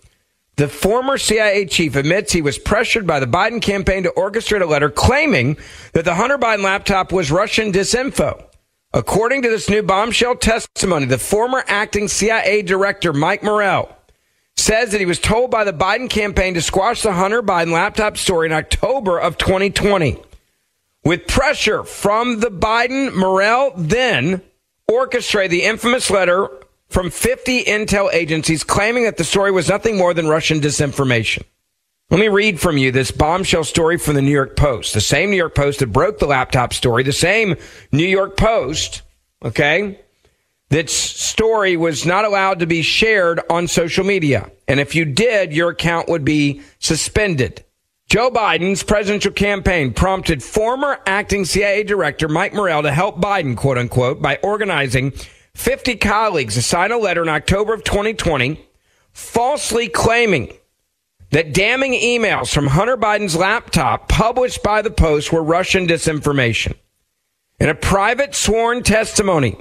The 0.56 0.70
former 0.70 1.18
CIA 1.18 1.66
chief 1.66 1.98
admits 1.98 2.32
he 2.32 2.42
was 2.42 2.58
pressured 2.58 3.06
by 3.06 3.20
the 3.20 3.28
Biden 3.28 3.62
campaign 3.62 4.04
to 4.04 4.14
orchestrate 4.16 4.62
a 4.62 4.66
letter 4.66 4.90
claiming 4.90 5.58
that 5.92 6.06
the 6.06 6.16
Hunter 6.16 6.38
Biden 6.38 6.64
laptop 6.64 7.12
was 7.12 7.32
Russian 7.32 7.74
disinfo. 7.74 8.42
According 8.94 9.42
to 9.42 9.50
this 9.50 9.70
new 9.70 9.84
bombshell 9.84 10.38
testimony, 10.38 11.06
the 11.06 11.18
former 11.18 11.66
acting 11.68 12.08
CIA 12.08 12.62
director, 12.62 13.12
Mike 13.12 13.44
Morell, 13.44 13.94
says 14.56 14.92
that 14.92 15.00
he 15.00 15.06
was 15.06 15.20
told 15.20 15.52
by 15.52 15.64
the 15.64 15.74
Biden 15.74 16.10
campaign 16.10 16.54
to 16.54 16.62
squash 16.62 17.02
the 17.02 17.14
Hunter 17.14 17.42
Biden 17.42 17.72
laptop 17.72 18.18
story 18.18 18.48
in 18.48 18.54
October 18.54 19.20
of 19.20 19.38
2020. 19.38 20.22
With 21.04 21.28
pressure 21.28 21.84
from 21.84 22.40
the 22.40 22.52
Biden 22.52 23.14
Morell 23.14 23.74
then 23.76 24.42
orchestrated 24.88 25.52
the 25.52 25.64
infamous 25.64 26.10
letter 26.10 26.50
from 26.88 27.10
50 27.10 27.64
intel 27.64 28.14
agencies 28.14 28.64
claiming 28.64 29.04
that 29.04 29.18
the 29.18 29.24
story 29.24 29.52
was 29.52 29.68
nothing 29.68 29.98
more 29.98 30.14
than 30.14 30.28
Russian 30.28 30.62
disinformation. 30.62 31.44
Let 32.10 32.20
me 32.20 32.28
read 32.28 32.60
from 32.60 32.78
you 32.78 32.92
this 32.92 33.10
bombshell 33.10 33.64
story 33.64 33.98
from 33.98 34.14
the 34.14 34.22
New 34.22 34.32
York 34.32 34.56
Post, 34.56 34.94
the 34.94 35.02
same 35.02 35.32
New 35.32 35.38
York 35.38 35.56
Post 35.56 35.80
that 35.80 35.92
broke 35.92 36.20
the 36.20 36.28
laptop 36.28 36.72
story, 36.72 37.02
the 37.02 37.12
same 37.12 37.56
New 37.92 38.06
York 38.06 38.38
Post, 38.38 39.02
okay, 39.44 40.00
that 40.74 40.90
story 40.90 41.78
was 41.78 42.04
not 42.04 42.26
allowed 42.26 42.58
to 42.58 42.66
be 42.66 42.82
shared 42.82 43.40
on 43.48 43.68
social 43.68 44.04
media. 44.04 44.50
And 44.68 44.80
if 44.80 44.96
you 44.96 45.06
did, 45.06 45.54
your 45.54 45.70
account 45.70 46.10
would 46.10 46.26
be 46.26 46.62
suspended. 46.80 47.64
Joe 48.10 48.32
Biden's 48.32 48.82
presidential 48.82 49.32
campaign 49.32 49.94
prompted 49.94 50.42
former 50.42 50.98
acting 51.06 51.46
CIA 51.46 51.84
director 51.84 52.28
Mike 52.28 52.56
Morell 52.56 52.82
to 52.82 52.92
help 52.92 53.22
Biden, 53.22 53.56
quote 53.56 53.78
unquote, 53.78 54.20
by 54.20 54.38
organizing 54.38 55.12
50 55.54 55.98
colleagues 55.98 56.56
to 56.56 56.64
sign 56.64 56.92
a 56.92 56.98
letter 56.98 57.22
in 57.22 57.30
October 57.30 57.76
of 57.76 57.84
2020 57.84 58.60
falsely 59.12 59.88
claiming 59.88 60.52
that 61.30 61.54
damning 61.54 61.94
emails 61.94 62.52
from 62.52 62.66
Hunter 62.66 62.98
Biden's 62.98 63.36
laptop 63.36 64.10
published 64.10 64.64
by 64.64 64.82
the 64.82 64.90
Post 64.90 65.32
were 65.32 65.44
Russian 65.44 65.86
disinformation. 65.86 66.74
In 67.60 67.70
a 67.70 67.76
private 67.76 68.34
sworn 68.34 68.82
testimony, 68.82 69.56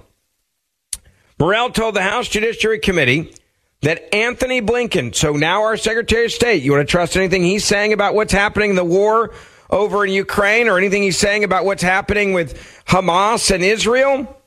Morell 1.42 1.70
told 1.70 1.96
the 1.96 2.02
House 2.02 2.28
Judiciary 2.28 2.78
Committee 2.78 3.34
that 3.80 4.14
Antony 4.14 4.62
Blinken, 4.62 5.12
so 5.12 5.32
now 5.32 5.62
our 5.62 5.76
Secretary 5.76 6.26
of 6.26 6.30
State, 6.30 6.62
you 6.62 6.70
want 6.70 6.86
to 6.86 6.90
trust 6.90 7.16
anything 7.16 7.42
he's 7.42 7.64
saying 7.64 7.92
about 7.92 8.14
what's 8.14 8.32
happening 8.32 8.70
in 8.70 8.76
the 8.76 8.84
war 8.84 9.34
over 9.68 10.06
in 10.06 10.12
Ukraine 10.12 10.68
or 10.68 10.78
anything 10.78 11.02
he's 11.02 11.18
saying 11.18 11.42
about 11.42 11.64
what's 11.64 11.82
happening 11.82 12.32
with 12.32 12.56
Hamas 12.86 13.52
and 13.52 13.64
Israel? 13.64 14.38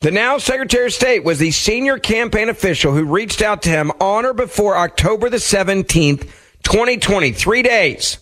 The 0.00 0.10
now 0.10 0.38
Secretary 0.38 0.86
of 0.86 0.92
State 0.92 1.22
was 1.22 1.38
the 1.38 1.52
senior 1.52 2.00
campaign 2.00 2.48
official 2.48 2.92
who 2.92 3.04
reached 3.04 3.40
out 3.40 3.62
to 3.62 3.68
him 3.68 3.92
on 4.00 4.26
or 4.26 4.34
before 4.34 4.76
October 4.76 5.30
the 5.30 5.36
17th, 5.36 6.22
2020, 6.64 7.30
three 7.30 7.62
days 7.62 8.18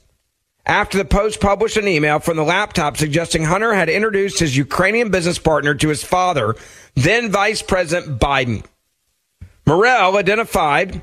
after 0.64 0.98
the 0.98 1.04
Post 1.04 1.40
published 1.40 1.76
an 1.76 1.88
email 1.88 2.20
from 2.20 2.36
the 2.36 2.44
laptop 2.44 2.96
suggesting 2.96 3.44
Hunter 3.44 3.74
had 3.74 3.88
introduced 3.88 4.38
his 4.38 4.56
Ukrainian 4.56 5.10
business 5.10 5.38
partner 5.38 5.74
to 5.74 5.88
his 5.88 6.04
father, 6.04 6.54
then 6.94 7.30
Vice 7.30 7.62
President 7.62 8.20
Biden. 8.20 8.64
Morell, 9.66 10.16
identified 10.16 11.02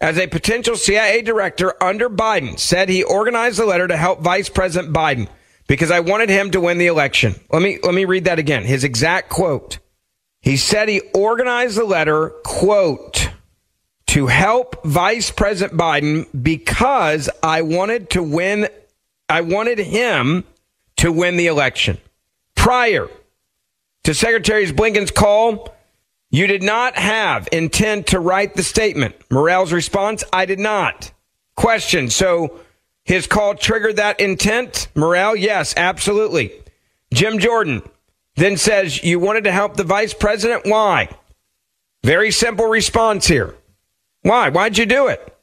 as 0.00 0.18
a 0.18 0.26
potential 0.26 0.76
CIA 0.76 1.22
director 1.22 1.80
under 1.82 2.08
Biden, 2.08 2.58
said 2.58 2.88
he 2.88 3.02
organized 3.02 3.58
the 3.58 3.66
letter 3.66 3.86
to 3.86 3.96
help 3.96 4.20
Vice 4.20 4.48
President 4.48 4.92
Biden 4.92 5.28
because 5.66 5.90
I 5.90 6.00
wanted 6.00 6.30
him 6.30 6.50
to 6.52 6.60
win 6.60 6.78
the 6.78 6.86
election. 6.86 7.34
Let 7.52 7.62
me 7.62 7.78
let 7.82 7.94
me 7.94 8.04
read 8.04 8.24
that 8.24 8.38
again. 8.38 8.64
His 8.64 8.82
exact 8.82 9.28
quote. 9.28 9.78
He 10.40 10.56
said 10.56 10.88
he 10.88 11.00
organized 11.14 11.76
the 11.76 11.84
letter, 11.84 12.30
quote, 12.44 13.28
to 14.06 14.26
help 14.26 14.82
Vice 14.84 15.30
President 15.30 15.78
Biden 15.78 16.26
because 16.42 17.28
I 17.42 17.62
wanted 17.62 18.10
to 18.10 18.22
win 18.22 18.68
I 19.30 19.42
wanted 19.42 19.78
him 19.78 20.44
to 20.96 21.12
win 21.12 21.36
the 21.36 21.46
election. 21.46 21.98
Prior 22.56 23.08
to 24.04 24.12
Secretary 24.12 24.66
Blinken's 24.72 25.10
call, 25.10 25.74
you 26.30 26.46
did 26.46 26.62
not 26.62 26.96
have 26.96 27.48
intent 27.52 28.08
to 28.08 28.20
write 28.20 28.54
the 28.54 28.62
statement. 28.62 29.14
Morell's 29.30 29.72
response, 29.72 30.24
I 30.32 30.46
did 30.46 30.58
not. 30.58 31.12
Question, 31.56 32.10
so 32.10 32.60
his 33.04 33.26
call 33.26 33.54
triggered 33.54 33.96
that 33.96 34.20
intent? 34.20 34.88
Morell, 34.94 35.36
yes, 35.36 35.74
absolutely. 35.76 36.52
Jim 37.12 37.38
Jordan 37.38 37.82
then 38.36 38.56
says, 38.56 39.02
You 39.02 39.18
wanted 39.18 39.44
to 39.44 39.52
help 39.52 39.76
the 39.76 39.84
vice 39.84 40.14
president? 40.14 40.66
Why? 40.66 41.08
Very 42.04 42.30
simple 42.30 42.66
response 42.66 43.26
here. 43.26 43.54
Why? 44.22 44.50
Why'd 44.50 44.78
you 44.78 44.86
do 44.86 45.08
it? 45.08 45.36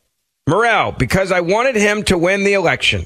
Morell, 0.47 0.91
because 0.91 1.31
I 1.31 1.41
wanted 1.41 1.75
him 1.75 2.03
to 2.03 2.17
win 2.17 2.43
the 2.43 2.53
election. 2.53 3.05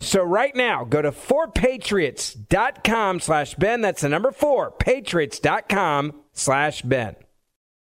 So 0.00 0.22
right 0.22 0.54
now, 0.54 0.84
go 0.84 1.02
to 1.02 1.10
4patriots.com 1.10 3.20
slash 3.20 3.54
Ben. 3.54 3.80
That's 3.80 4.02
the 4.02 4.08
number 4.08 4.30
4, 4.30 4.70
patriots.com 4.72 6.14
slash 6.32 6.82
Ben. 6.82 7.16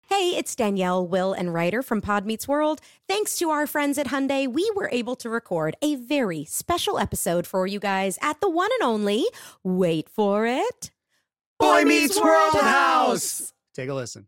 Hey, 0.09 0.35
it's 0.37 0.55
Danielle, 0.55 1.05
Will, 1.05 1.33
and 1.33 1.53
Rider 1.53 1.83
from 1.83 2.01
Pod 2.01 2.25
Meets 2.25 2.47
World. 2.47 2.79
Thanks 3.09 3.37
to 3.39 3.49
our 3.49 3.67
friends 3.67 3.97
at 3.97 4.07
Hyundai, 4.07 4.47
we 4.47 4.69
were 4.73 4.89
able 4.91 5.17
to 5.17 5.29
record 5.29 5.75
a 5.81 5.95
very 5.95 6.45
special 6.45 6.97
episode 6.97 7.45
for 7.45 7.67
you 7.67 7.79
guys 7.79 8.17
at 8.21 8.39
the 8.39 8.49
one 8.49 8.69
and 8.79 8.87
only, 8.87 9.25
wait 9.63 10.07
for 10.09 10.45
it, 10.45 10.91
Boy 11.59 11.83
Meets 11.83 12.19
World 12.21 12.53
House. 12.55 13.53
Take 13.75 13.89
a 13.89 13.93
listen. 13.93 14.27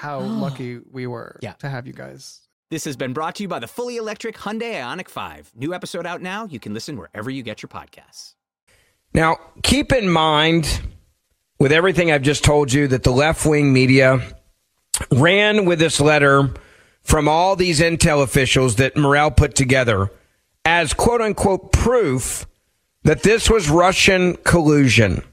how 0.00 0.20
lucky 0.44 0.80
we 0.90 1.06
were 1.06 1.38
Yeah. 1.42 1.52
to 1.54 1.68
have 1.68 1.86
you 1.86 1.92
guys. 1.92 2.40
This 2.70 2.84
has 2.84 2.96
been 2.96 3.12
brought 3.12 3.34
to 3.36 3.42
you 3.42 3.48
by 3.48 3.58
the 3.58 3.66
fully 3.66 3.96
electric 3.96 4.36
Hyundai 4.36 4.74
Ioniq 4.80 5.08
5. 5.08 5.52
New 5.56 5.74
episode 5.74 6.06
out 6.06 6.22
now. 6.22 6.46
You 6.46 6.58
can 6.60 6.72
listen 6.72 6.96
wherever 6.96 7.28
you 7.28 7.42
get 7.42 7.62
your 7.62 7.68
podcasts. 7.68 8.34
Now, 9.12 9.38
keep 9.64 9.92
in 9.92 10.08
mind, 10.08 10.80
with 11.58 11.72
everything 11.72 12.12
I've 12.12 12.22
just 12.22 12.44
told 12.44 12.72
you, 12.72 12.86
that 12.88 13.02
the 13.02 13.10
left 13.10 13.44
wing 13.44 13.72
media 13.72 14.20
ran 15.10 15.64
with 15.64 15.80
this 15.80 16.00
letter 16.00 16.50
from 17.02 17.28
all 17.28 17.56
these 17.56 17.80
intel 17.80 18.22
officials 18.22 18.76
that 18.76 18.96
Morell 18.96 19.30
put 19.32 19.54
together 19.56 20.10
as 20.64 20.92
quote 20.92 21.20
unquote 21.20 21.72
proof 21.72 22.46
that 23.02 23.22
this 23.24 23.50
was 23.50 23.68
Russian 23.68 24.36
collusion. 24.44 25.24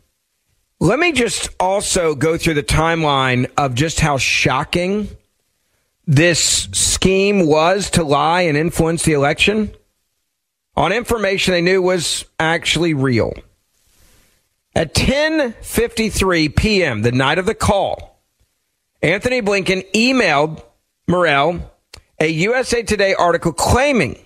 Let 0.80 1.00
me 1.00 1.12
just 1.12 1.50
also 1.60 2.14
go 2.14 2.38
through 2.38 2.54
the 2.54 2.64
timeline 2.64 3.50
of 3.58 3.74
just 3.74 4.00
how 4.00 4.18
shocking 4.18 5.10
this 6.06 6.70
scheme 6.72 7.48
was 7.48 7.90
to 7.92 8.04
lie 8.04 8.42
and 8.42 8.58
influence 8.58 9.04
the 9.04 9.14
election 9.14 9.72
on 10.76 10.94
information 10.94 11.54
they 11.54 11.62
knew 11.62 11.82
was 11.82 12.26
actually 12.40 12.94
real. 12.94 13.34
At 14.76 14.94
10:53 14.94 16.56
p.m., 16.56 17.02
the 17.02 17.12
night 17.12 17.40
of 17.40 17.48
the 17.48 17.56
call, 17.56 18.22
Antony 19.02 19.42
Blinken 19.42 19.92
emailed 19.94 20.64
Morell 21.08 21.72
a 22.20 22.28
USA 22.28 22.84
Today 22.84 23.14
article 23.14 23.52
claiming 23.52 24.20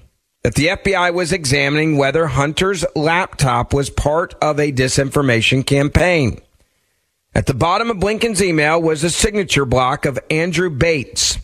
that 0.43 0.55
the 0.55 0.67
FBI 0.67 1.13
was 1.13 1.31
examining 1.31 1.97
whether 1.97 2.27
Hunter's 2.27 2.83
laptop 2.95 3.73
was 3.73 3.89
part 3.89 4.33
of 4.41 4.59
a 4.59 4.71
disinformation 4.71 5.65
campaign. 5.65 6.39
At 7.33 7.45
the 7.45 7.53
bottom 7.53 7.89
of 7.89 7.97
Blinken's 7.97 8.41
email 8.41 8.81
was 8.81 9.03
a 9.03 9.09
signature 9.09 9.65
block 9.65 10.05
of 10.05 10.19
Andrew 10.29 10.69
Bates. 10.69 11.37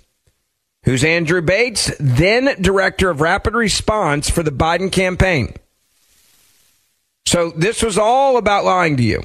Who's 0.83 1.03
Andrew 1.03 1.41
Bates, 1.41 1.91
then 1.99 2.61
director 2.61 3.09
of 3.09 3.21
rapid 3.21 3.53
response 3.53 4.29
for 4.29 4.41
the 4.41 4.51
Biden 4.51 4.91
campaign. 4.91 5.53
So 7.25 7.51
this 7.51 7.83
was 7.83 7.97
all 7.97 8.37
about 8.37 8.63
lying 8.63 8.97
to 8.97 9.03
you. 9.03 9.23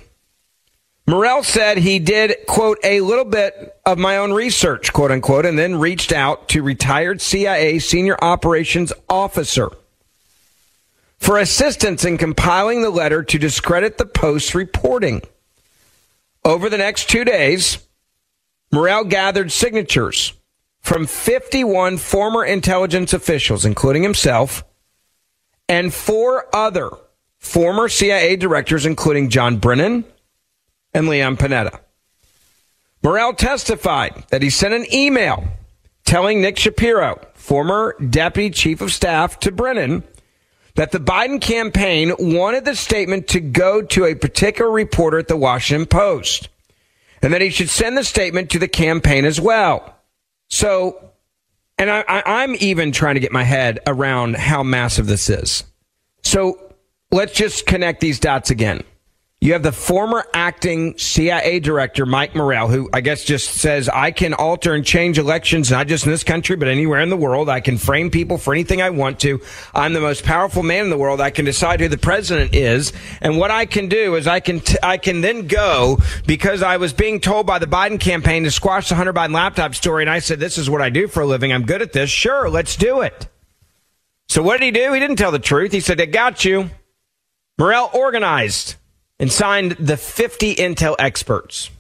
Morell 1.07 1.43
said 1.43 1.79
he 1.79 1.99
did, 1.99 2.37
quote, 2.47 2.79
a 2.85 3.01
little 3.01 3.25
bit 3.25 3.77
of 3.85 3.99
my 3.99 4.19
own 4.19 4.33
research, 4.33 4.93
quote 4.93 5.11
unquote, 5.11 5.45
and 5.45 5.59
then 5.59 5.81
reached 5.81 6.13
out 6.13 6.49
to 6.51 6.63
retired 6.63 7.21
CIA 7.21 7.81
senior 7.81 8.17
operations 8.23 8.93
officer 9.09 9.71
for 11.19 11.39
assistance 11.39 12.05
in 12.05 12.19
compiling 12.19 12.83
the 12.83 12.91
letter 12.91 13.23
to 13.23 13.39
discredit 13.39 13.99
the 13.99 14.07
Post's 14.07 14.55
reporting. 14.55 15.23
Over 16.45 16.69
the 16.69 16.79
next 16.79 17.09
two 17.09 17.25
days, 17.25 17.79
Morell 18.73 19.05
gathered 19.05 19.53
signatures 19.53 20.33
from 20.81 21.07
51 21.07 21.99
former 21.99 22.45
intelligence 22.45 23.13
officials, 23.13 23.65
including 23.65 24.03
himself, 24.03 24.65
and 25.69 25.93
four 25.95 26.47
other 26.55 26.91
former 27.39 27.89
CIA 27.89 28.37
directors, 28.37 28.87
including 28.87 29.31
John 29.31 29.59
Brennan 29.59 30.05
and 30.95 31.09
Leon 31.09 31.37
Panetta. 31.37 31.81
Morell 33.03 33.35
testified 33.35 34.25
that 34.31 34.43
he 34.43 34.51
sent 34.51 34.75
an 34.75 34.87
email 34.93 35.45
telling 36.05 36.41
Nick 36.41 36.59
Shapiro, 36.59 37.21
former 37.35 37.97
deputy 37.99 38.51
chief 38.51 38.81
of 38.81 38.93
staff 38.93 39.41
to 39.41 39.53
Brennan, 39.53 40.05
that 40.75 40.93
the 40.93 40.99
Biden 40.99 41.41
campaign 41.41 42.13
wanted 42.19 42.65
the 42.65 42.77
statement 42.77 43.29
to 43.29 43.41
go 43.41 43.83
to 43.83 44.05
a 44.07 44.15
particular 44.15 44.71
reporter 44.71 45.19
at 45.19 45.29
the 45.29 45.37
Washington 45.37 45.87
Post, 45.87 46.49
and 47.21 47.33
that 47.33 47.41
he 47.41 47.51
should 47.51 47.69
send 47.69 47.97
the 47.97 48.05
statement 48.05 48.51
to 48.51 48.59
the 48.59 48.69
campaign 48.69 49.25
as 49.25 49.41
well. 49.41 49.97
So, 50.49 51.13
and 51.79 51.91
I, 51.91 52.05
I'm 52.09 52.57
even 52.61 52.93
trying 52.93 53.15
to 53.15 53.21
get 53.21 53.33
my 53.33 53.45
head 53.45 53.81
around 53.87 54.37
how 54.37 54.63
massive 54.63 55.07
this 55.07 55.29
is. 55.29 55.65
So 56.23 56.75
let's 57.11 57.33
just 57.33 57.67
connect 57.67 58.01
these 58.01 58.21
dots 58.21 58.51
again. 58.51 58.83
You 59.43 59.55
have 59.55 59.65
the 59.65 59.73
former 59.73 60.25
acting 60.33 60.97
CIA 60.99 61.59
director, 61.59 62.07
Mike 62.07 62.37
Morell, 62.37 62.69
who 62.69 62.89
I 62.93 63.01
guess 63.01 63.25
just 63.25 63.51
says, 63.55 63.89
I 63.89 64.13
can 64.13 64.35
alter 64.35 64.73
and 64.73 64.87
change 64.87 65.19
elections, 65.19 65.69
not 65.69 65.89
just 65.89 66.07
in 66.07 66.13
this 66.13 66.23
country, 66.23 66.55
but 66.55 66.69
anywhere 66.69 67.01
in 67.01 67.09
the 67.09 67.17
world. 67.17 67.49
I 67.49 67.59
can 67.59 67.77
frame 67.77 68.09
people 68.09 68.39
for 68.39 68.55
anything 68.55 68.81
I 68.81 68.91
want 68.91 69.19
to. 69.23 69.41
I'm 69.75 69.95
the 69.95 70.01
most 70.01 70.23
powerful 70.23 70.63
man 70.63 70.85
in 70.85 70.91
the 70.91 70.97
world. 70.97 71.21
I 71.21 71.31
can 71.31 71.45
decide 71.45 71.81
who 71.81 71.89
the 71.89 71.99
president 71.99 72.55
is. 72.55 72.93
And 73.21 73.37
what 73.37 73.51
I 73.51 73.67
can 73.67 73.89
do 73.89 74.15
is 74.15 74.29
I 74.29 74.39
can, 74.39 74.61
t- 74.61 74.79
I 74.81 74.97
can 74.97 75.23
then 75.23 75.49
go 75.49 75.99
because 76.25 76.63
I 76.63 76.77
was 76.77 76.93
being 76.93 77.19
told 77.19 77.45
by 77.45 77.59
the 77.59 77.67
Biden 77.67 77.99
campaign 77.99 78.45
to 78.45 78.51
squash 78.53 78.91
the 78.91 78.95
Hunter 78.95 79.13
Biden 79.13 79.35
laptop 79.35 79.75
story. 79.75 80.05
And 80.05 80.11
I 80.11 80.21
said, 80.21 80.39
this 80.39 80.57
is 80.57 80.71
what 80.71 80.83
I 80.83 80.89
do 80.89 81.09
for 81.09 81.25
a 81.25 81.27
living. 81.27 81.53
I'm 81.53 81.67
good 81.67 81.83
at 81.83 81.93
this. 81.93 82.11
Sure, 82.11 82.49
let's 82.49 82.77
do 82.77 83.01
it. 83.01 83.27
So 84.29 84.41
what 84.41 84.61
did 84.61 84.67
he 84.67 84.71
do? 84.71 84.93
He 84.93 85.01
didn't 85.01 85.17
tell 85.17 85.33
the 85.33 85.41
truth. 85.41 85.73
He 85.73 85.81
said, 85.81 86.01
I 86.01 86.07
got 86.07 86.45
you. 86.45 86.71
Morell 87.59 87.91
organized 87.93 88.77
and 89.23 89.31
signed 89.31 89.71
the 89.79 89.97
50 89.97 90.57
intel 90.57 90.97
experts. 90.99 91.71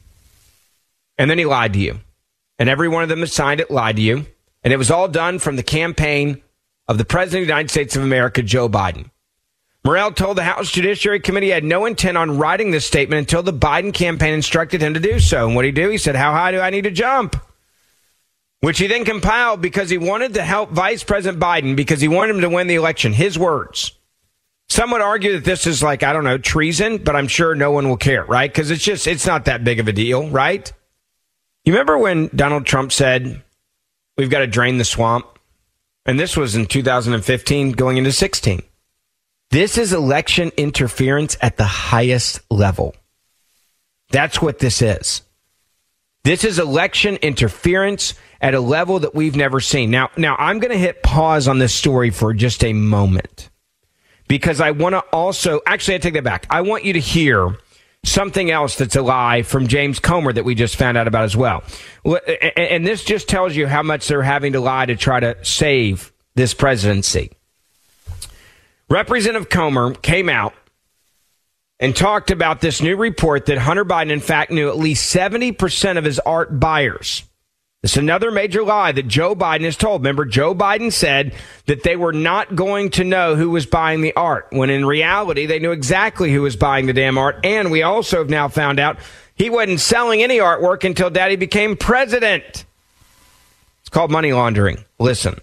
And 1.18 1.28
then 1.28 1.38
he 1.38 1.44
lied 1.44 1.72
to 1.72 1.80
you. 1.80 1.98
And 2.56 2.68
every 2.68 2.88
one 2.88 3.02
of 3.02 3.08
them 3.08 3.20
that 3.20 3.26
signed 3.26 3.60
it 3.60 3.68
lied 3.68 3.96
to 3.96 4.02
you. 4.02 4.26
And 4.62 4.72
it 4.72 4.76
was 4.76 4.92
all 4.92 5.08
done 5.08 5.40
from 5.40 5.56
the 5.56 5.64
campaign 5.64 6.40
of 6.86 6.98
the 6.98 7.04
President 7.04 7.42
of 7.42 7.48
the 7.48 7.52
United 7.52 7.70
States 7.72 7.96
of 7.96 8.04
America, 8.04 8.44
Joe 8.44 8.68
Biden. 8.68 9.10
Morell 9.84 10.12
told 10.12 10.38
the 10.38 10.44
House 10.44 10.70
Judiciary 10.70 11.18
Committee 11.18 11.46
he 11.46 11.52
had 11.52 11.64
no 11.64 11.84
intent 11.84 12.16
on 12.16 12.38
writing 12.38 12.70
this 12.70 12.86
statement 12.86 13.18
until 13.18 13.42
the 13.42 13.52
Biden 13.52 13.92
campaign 13.92 14.34
instructed 14.34 14.80
him 14.80 14.94
to 14.94 15.00
do 15.00 15.18
so. 15.18 15.44
And 15.44 15.56
what 15.56 15.62
did 15.62 15.76
he 15.76 15.82
do? 15.82 15.90
He 15.90 15.98
said, 15.98 16.14
How 16.14 16.30
high 16.30 16.52
do 16.52 16.60
I 16.60 16.70
need 16.70 16.84
to 16.84 16.92
jump? 16.92 17.34
Which 18.60 18.78
he 18.78 18.86
then 18.86 19.04
compiled 19.04 19.60
because 19.60 19.90
he 19.90 19.98
wanted 19.98 20.34
to 20.34 20.44
help 20.44 20.70
Vice 20.70 21.02
President 21.02 21.42
Biden 21.42 21.74
because 21.74 22.00
he 22.00 22.06
wanted 22.06 22.36
him 22.36 22.42
to 22.42 22.48
win 22.50 22.68
the 22.68 22.76
election. 22.76 23.12
His 23.12 23.36
words. 23.36 23.98
Some 24.72 24.90
would 24.92 25.02
argue 25.02 25.34
that 25.34 25.44
this 25.44 25.66
is 25.66 25.82
like, 25.82 26.02
I 26.02 26.14
don't 26.14 26.24
know, 26.24 26.38
treason, 26.38 26.96
but 26.96 27.14
I'm 27.14 27.28
sure 27.28 27.54
no 27.54 27.72
one 27.72 27.90
will 27.90 27.98
care, 27.98 28.24
right? 28.24 28.50
Because 28.50 28.70
it's 28.70 28.82
just, 28.82 29.06
it's 29.06 29.26
not 29.26 29.44
that 29.44 29.64
big 29.64 29.80
of 29.80 29.86
a 29.86 29.92
deal, 29.92 30.30
right? 30.30 30.72
You 31.66 31.74
remember 31.74 31.98
when 31.98 32.30
Donald 32.34 32.64
Trump 32.64 32.90
said, 32.90 33.42
we've 34.16 34.30
got 34.30 34.38
to 34.38 34.46
drain 34.46 34.78
the 34.78 34.84
swamp? 34.86 35.26
And 36.06 36.18
this 36.18 36.38
was 36.38 36.56
in 36.56 36.64
2015 36.64 37.72
going 37.72 37.98
into 37.98 38.12
16. 38.12 38.62
This 39.50 39.76
is 39.76 39.92
election 39.92 40.50
interference 40.56 41.36
at 41.42 41.58
the 41.58 41.64
highest 41.64 42.40
level. 42.50 42.94
That's 44.08 44.40
what 44.40 44.58
this 44.58 44.80
is. 44.80 45.20
This 46.24 46.44
is 46.44 46.58
election 46.58 47.16
interference 47.16 48.14
at 48.40 48.54
a 48.54 48.60
level 48.60 49.00
that 49.00 49.14
we've 49.14 49.36
never 49.36 49.60
seen. 49.60 49.90
Now, 49.90 50.08
now 50.16 50.34
I'm 50.38 50.60
going 50.60 50.72
to 50.72 50.78
hit 50.78 51.02
pause 51.02 51.46
on 51.46 51.58
this 51.58 51.74
story 51.74 52.08
for 52.08 52.32
just 52.32 52.64
a 52.64 52.72
moment 52.72 53.50
because 54.32 54.62
I 54.62 54.70
want 54.70 54.94
to 54.94 55.00
also, 55.12 55.60
actually, 55.66 55.96
I 55.96 55.98
take 55.98 56.14
that 56.14 56.24
back. 56.24 56.46
I 56.48 56.62
want 56.62 56.86
you 56.86 56.94
to 56.94 57.00
hear 57.00 57.54
something 58.02 58.50
else 58.50 58.76
that's 58.76 58.96
a 58.96 59.02
lie 59.02 59.42
from 59.42 59.66
James 59.66 59.98
Comer 59.98 60.32
that 60.32 60.46
we 60.46 60.54
just 60.54 60.76
found 60.76 60.96
out 60.96 61.06
about 61.06 61.24
as 61.24 61.36
well. 61.36 61.62
And 62.56 62.86
this 62.86 63.04
just 63.04 63.28
tells 63.28 63.54
you 63.54 63.66
how 63.66 63.82
much 63.82 64.08
they're 64.08 64.22
having 64.22 64.54
to 64.54 64.60
lie 64.60 64.86
to 64.86 64.96
try 64.96 65.20
to 65.20 65.36
save 65.44 66.14
this 66.34 66.54
presidency. 66.54 67.30
Representative 68.88 69.50
Comer 69.50 69.92
came 69.92 70.30
out 70.30 70.54
and 71.78 71.94
talked 71.94 72.30
about 72.30 72.62
this 72.62 72.80
new 72.80 72.96
report 72.96 73.44
that 73.44 73.58
Hunter 73.58 73.84
Biden, 73.84 74.10
in 74.10 74.20
fact, 74.20 74.50
knew 74.50 74.70
at 74.70 74.78
least 74.78 75.14
70% 75.14 75.98
of 75.98 76.04
his 76.04 76.18
art 76.20 76.58
buyers. 76.58 77.22
It's 77.82 77.96
another 77.96 78.30
major 78.30 78.62
lie 78.62 78.92
that 78.92 79.08
Joe 79.08 79.34
Biden 79.34 79.64
has 79.64 79.76
told. 79.76 80.02
Remember, 80.02 80.24
Joe 80.24 80.54
Biden 80.54 80.92
said 80.92 81.34
that 81.66 81.82
they 81.82 81.96
were 81.96 82.12
not 82.12 82.54
going 82.54 82.90
to 82.90 83.02
know 83.02 83.34
who 83.34 83.50
was 83.50 83.66
buying 83.66 84.02
the 84.02 84.14
art, 84.14 84.46
when 84.50 84.70
in 84.70 84.86
reality, 84.86 85.46
they 85.46 85.58
knew 85.58 85.72
exactly 85.72 86.32
who 86.32 86.42
was 86.42 86.54
buying 86.54 86.86
the 86.86 86.92
damn 86.92 87.18
art. 87.18 87.44
And 87.44 87.72
we 87.72 87.82
also 87.82 88.18
have 88.18 88.30
now 88.30 88.46
found 88.46 88.78
out 88.78 88.98
he 89.34 89.50
wasn't 89.50 89.80
selling 89.80 90.22
any 90.22 90.38
artwork 90.38 90.84
until 90.84 91.10
daddy 91.10 91.34
became 91.34 91.76
president. 91.76 92.64
It's 93.80 93.88
called 93.90 94.12
money 94.12 94.32
laundering. 94.32 94.84
Listen, 95.00 95.40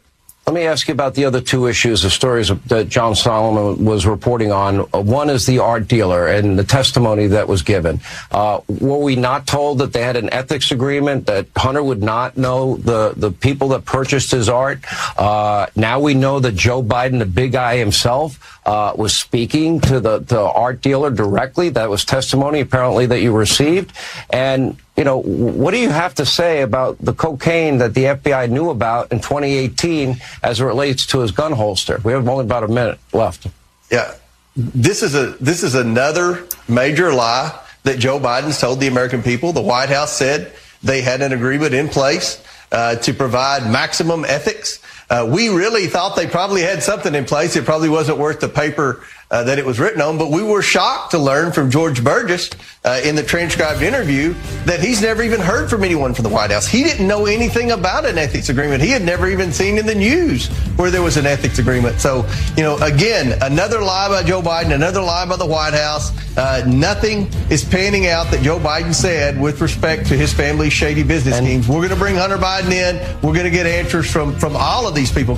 Let 0.50 0.56
me 0.56 0.66
ask 0.66 0.88
you 0.88 0.96
about 0.96 1.14
the 1.14 1.26
other 1.26 1.42
two 1.42 1.68
issues, 1.68 2.04
of 2.04 2.12
stories 2.12 2.48
that 2.48 2.90
John 2.90 3.14
Solomon 3.14 3.86
was 3.86 4.08
reporting 4.08 4.52
on. 4.52 4.80
Uh, 4.92 5.00
one 5.00 5.30
is 5.30 5.46
the 5.46 5.60
art 5.60 5.88
dealer 5.88 6.26
and 6.26 6.58
the 6.58 6.64
testimony 6.64 7.28
that 7.28 7.48
was 7.48 7.62
given. 7.62 8.02
Uh, 8.32 8.62
were 8.68 8.98
we 8.98 9.16
not 9.16 9.46
told 9.46 9.78
that 9.78 9.94
they 9.94 10.02
had 10.02 10.16
an 10.16 10.34
ethics 10.34 10.72
agreement 10.72 11.28
that 11.28 11.46
Hunter 11.56 11.84
would 11.84 12.02
not 12.02 12.36
know 12.36 12.78
the, 12.78 13.14
the 13.16 13.32
people 13.32 13.68
that 13.68 13.86
purchased 13.86 14.32
his 14.32 14.50
art? 14.50 14.80
Uh, 15.20 15.68
now 15.76 16.00
we 16.00 16.16
know 16.16 16.40
that 16.40 16.56
Joe 16.56 16.82
Biden, 16.82 17.20
the 17.20 17.28
big 17.28 17.52
guy 17.52 17.78
himself, 17.78 18.60
uh, 18.66 18.94
was 18.96 19.16
speaking 19.16 19.80
to 19.82 20.00
the, 20.00 20.18
the 20.18 20.42
art 20.42 20.82
dealer 20.82 21.12
directly. 21.12 21.70
That 21.70 21.92
was 21.92 22.04
testimony 22.04 22.62
apparently 22.62 23.06
that 23.06 23.22
you 23.22 23.38
received. 23.38 23.94
And 24.32 24.78
you 25.00 25.06
know, 25.06 25.22
what 25.22 25.72
do 25.72 25.78
you 25.78 25.90
have 25.90 26.14
to 26.16 26.26
say 26.26 26.62
about 26.62 26.98
the 27.00 27.14
cocaine 27.14 27.78
that 27.78 27.94
the 27.94 28.04
FBI 28.04 28.50
knew 28.50 28.70
about 28.70 29.14
in 29.14 29.20
2018 29.22 30.18
as 30.44 30.60
it 30.60 30.66
relates 30.66 31.06
to 31.06 31.22
his 31.22 31.32
gun 31.32 31.54
holster? 31.54 32.02
We 32.04 32.12
have 32.12 32.28
only 32.28 32.44
about 32.44 32.66
a 32.66 32.68
minute 32.68 33.00
left. 33.14 33.48
Yeah. 33.90 34.14
This 34.58 35.02
is 35.02 35.16
a 35.16 35.38
this 35.40 35.64
is 35.64 35.76
another 35.76 36.46
major 36.68 37.14
lie 37.14 37.58
that 37.84 37.98
Joe 37.98 38.20
Biden's 38.20 38.60
told 38.60 38.82
the 38.82 38.88
American 38.88 39.24
people. 39.24 39.54
The 39.54 39.62
White 39.62 39.88
House 39.88 40.12
said 40.18 40.52
they 40.84 41.02
had 41.02 41.22
an 41.22 41.32
agreement 41.32 41.74
in 41.74 41.88
place 41.88 42.44
uh, 42.74 42.96
to 42.98 43.14
provide 43.14 43.72
maximum 43.72 44.26
ethics. 44.26 44.84
Uh, 45.10 45.30
we 45.32 45.48
really 45.48 45.88
thought 45.88 46.18
they 46.18 46.28
probably 46.28 46.62
had 46.62 46.84
something 46.84 47.16
in 47.16 47.24
place. 47.24 47.56
It 47.56 47.64
probably 47.64 47.90
wasn't 47.90 48.18
worth 48.18 48.42
the 48.42 48.50
paper 48.50 49.06
uh, 49.32 49.44
that 49.44 49.60
it 49.60 49.66
was 49.66 49.80
written 49.80 50.02
on. 50.02 50.18
But 50.18 50.32
we 50.32 50.42
were 50.42 50.62
shocked 50.62 51.12
to 51.12 51.18
learn 51.18 51.52
from 51.52 51.70
Georges 51.70 52.04
Bergès 52.04 52.56
uh, 52.84 53.02
in 53.08 53.16
the 53.16 53.24
transcribed 53.24 53.82
interview 53.82 54.34
that 54.66 54.80
he's 54.80 55.02
never 55.02 55.22
even 55.24 55.40
heard 55.40 55.70
from 55.70 55.84
anyone 55.84 56.14
from 56.14 56.24
the 56.24 56.30
White 56.30 56.52
House. 56.52 56.68
He 56.68 56.84
didn't 56.84 57.08
know 57.08 57.26
anything 57.26 57.72
about 57.72 58.06
an 58.06 58.18
ethics 58.18 58.50
agreement. 58.50 58.82
He 58.82 58.90
had 58.90 59.04
never 59.04 59.28
even 59.28 59.52
seen 59.52 59.78
in 59.78 59.86
the 59.86 59.96
news 59.96 60.48
where 60.78 60.90
there 60.92 61.02
was 61.02 61.18
an 61.18 61.26
ethics 61.26 61.60
agreement. 61.60 62.00
So, 62.00 62.28
you 62.56 62.64
know, 62.64 62.78
again, 62.78 63.38
another 63.42 63.82
lie 63.82 64.10
by 64.10 64.24
Joe 64.24 64.42
Biden, 64.42 64.74
another 64.74 65.02
lie 65.02 65.26
by 65.26 65.36
the 65.36 65.46
White 65.46 65.74
House. 65.74 66.12
Uh, 66.38 66.64
nothing 66.68 67.28
is 67.50 67.64
panning 67.64 68.08
out 68.08 68.32
that 68.32 68.42
Joe 68.42 68.60
Biden 68.60 68.94
said 68.94 69.40
with 69.40 69.62
respect 69.62 70.08
to 70.08 70.16
his 70.16 70.34
family's 70.34 70.74
shady 70.74 71.04
business 71.04 71.36
and 71.36 71.46
schemes. 71.46 71.68
We're 71.68 71.76
going 71.76 71.90
to 71.90 71.96
bring 71.96 72.16
Hunter 72.16 72.38
Biden 72.38 72.72
in. 72.72 72.96
We're 73.22 73.34
going 73.34 73.46
to 73.46 73.52
get 73.52 73.66
answers 73.66 74.10
from, 74.10 74.38
from 74.40 74.56
all 74.56 74.88
of 74.88 74.96
these 74.96 75.12
people. 75.12 75.38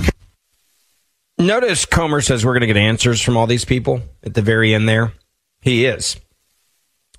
Notice 1.42 1.88
Comer 1.88 2.22
says 2.22 2.46
we're 2.46 2.54
going 2.54 2.62
to 2.62 2.68
get 2.68 2.78
answers 2.78 3.20
from 3.20 3.36
all 3.36 3.48
these 3.48 3.66
people 3.66 4.04
at 4.24 4.36
the 4.36 4.44
very 4.44 4.76
end 4.76 4.88
there. 4.88 5.12
He 5.60 5.86
is. 5.86 6.16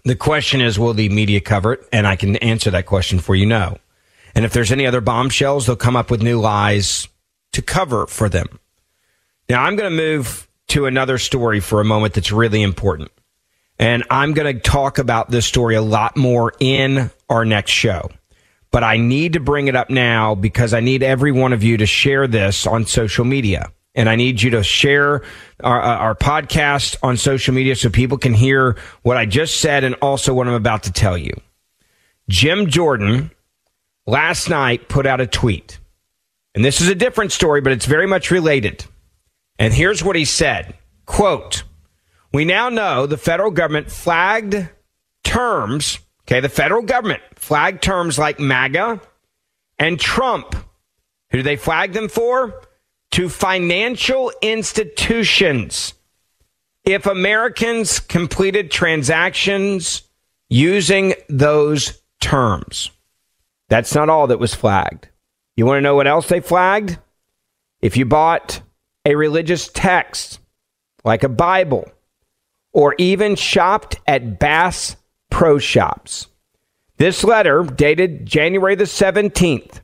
The 0.04 0.14
question 0.14 0.60
is, 0.60 0.78
will 0.78 0.94
the 0.94 1.08
media 1.08 1.40
cover 1.40 1.72
it? 1.72 1.88
And 1.92 2.06
I 2.06 2.14
can 2.14 2.36
answer 2.36 2.70
that 2.70 2.86
question 2.86 3.18
for 3.18 3.34
you 3.34 3.46
no. 3.46 3.78
And 4.36 4.44
if 4.44 4.52
there's 4.52 4.70
any 4.70 4.86
other 4.86 5.00
bombshells, 5.00 5.66
they'll 5.66 5.74
come 5.74 5.96
up 5.96 6.08
with 6.08 6.22
new 6.22 6.40
lies 6.40 7.08
to 7.52 7.62
cover 7.62 8.06
for 8.06 8.28
them. 8.28 8.60
Now, 9.48 9.64
I'm 9.64 9.74
going 9.74 9.90
to 9.90 9.96
move 9.96 10.48
to 10.68 10.86
another 10.86 11.18
story 11.18 11.58
for 11.58 11.80
a 11.80 11.84
moment 11.84 12.14
that's 12.14 12.30
really 12.30 12.62
important. 12.62 13.10
And 13.80 14.04
I'm 14.08 14.34
going 14.34 14.54
to 14.54 14.60
talk 14.60 14.98
about 14.98 15.30
this 15.30 15.46
story 15.46 15.74
a 15.74 15.82
lot 15.82 16.16
more 16.16 16.52
in 16.60 17.10
our 17.28 17.44
next 17.44 17.72
show. 17.72 18.08
But 18.70 18.84
I 18.84 18.98
need 18.98 19.32
to 19.32 19.40
bring 19.40 19.66
it 19.66 19.74
up 19.74 19.90
now 19.90 20.36
because 20.36 20.74
I 20.74 20.78
need 20.78 21.02
every 21.02 21.32
one 21.32 21.52
of 21.52 21.64
you 21.64 21.76
to 21.78 21.86
share 21.86 22.28
this 22.28 22.68
on 22.68 22.86
social 22.86 23.24
media 23.24 23.72
and 23.94 24.08
I 24.08 24.16
need 24.16 24.40
you 24.42 24.50
to 24.50 24.62
share 24.62 25.22
our, 25.62 25.82
uh, 25.82 25.96
our 25.96 26.14
podcast 26.14 26.96
on 27.02 27.16
social 27.16 27.54
media 27.54 27.76
so 27.76 27.90
people 27.90 28.18
can 28.18 28.34
hear 28.34 28.76
what 29.02 29.16
I 29.16 29.26
just 29.26 29.60
said 29.60 29.84
and 29.84 29.94
also 29.96 30.34
what 30.34 30.48
I'm 30.48 30.54
about 30.54 30.84
to 30.84 30.92
tell 30.92 31.18
you. 31.18 31.34
Jim 32.28 32.68
Jordan 32.68 33.30
last 34.06 34.48
night 34.48 34.88
put 34.88 35.06
out 35.06 35.20
a 35.20 35.26
tweet. 35.26 35.78
And 36.54 36.64
this 36.64 36.80
is 36.80 36.88
a 36.88 36.94
different 36.94 37.32
story, 37.32 37.60
but 37.60 37.72
it's 37.72 37.86
very 37.86 38.06
much 38.06 38.30
related. 38.30 38.84
And 39.58 39.72
here's 39.72 40.02
what 40.02 40.16
he 40.16 40.24
said. 40.24 40.74
Quote, 41.06 41.62
we 42.32 42.44
now 42.44 42.68
know 42.68 43.06
the 43.06 43.16
federal 43.16 43.50
government 43.50 43.90
flagged 43.90 44.68
terms, 45.24 45.98
okay, 46.24 46.40
the 46.40 46.48
federal 46.48 46.82
government 46.82 47.22
flagged 47.34 47.82
terms 47.82 48.18
like 48.18 48.40
MAGA 48.40 49.00
and 49.78 50.00
Trump. 50.00 50.54
Who 51.30 51.38
do 51.38 51.42
they 51.42 51.56
flag 51.56 51.92
them 51.92 52.08
for? 52.08 52.62
To 53.12 53.28
financial 53.28 54.32
institutions 54.42 55.94
if 56.84 57.06
Americans 57.06 58.00
completed 58.00 58.70
transactions 58.70 60.02
using 60.48 61.14
those 61.28 62.02
terms. 62.20 62.90
That's 63.68 63.94
not 63.94 64.08
all 64.08 64.26
that 64.26 64.38
was 64.38 64.54
flagged. 64.54 65.08
You 65.56 65.66
want 65.66 65.78
to 65.78 65.82
know 65.82 65.94
what 65.94 66.06
else 66.06 66.28
they 66.28 66.40
flagged? 66.40 66.98
If 67.80 67.96
you 67.96 68.04
bought 68.04 68.60
a 69.04 69.14
religious 69.14 69.68
text 69.68 70.40
like 71.04 71.22
a 71.22 71.28
Bible 71.28 71.90
or 72.72 72.94
even 72.98 73.36
shopped 73.36 73.96
at 74.06 74.38
Bass 74.38 74.96
Pro 75.30 75.58
Shops. 75.58 76.28
This 76.96 77.24
letter, 77.24 77.64
dated 77.64 78.26
January 78.26 78.74
the 78.74 78.84
17th, 78.84 79.80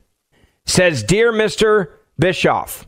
says 0.65 1.03
Dear 1.03 1.33
Mr. 1.33 1.91
Bischoff, 2.17 2.87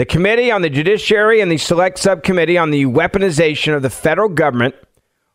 the 0.00 0.06
Committee 0.06 0.50
on 0.50 0.62
the 0.62 0.70
Judiciary 0.70 1.42
and 1.42 1.52
the 1.52 1.58
Select 1.58 1.98
Subcommittee 1.98 2.56
on 2.56 2.70
the 2.70 2.86
Weaponization 2.86 3.76
of 3.76 3.82
the 3.82 3.90
Federal 3.90 4.30
Government 4.30 4.74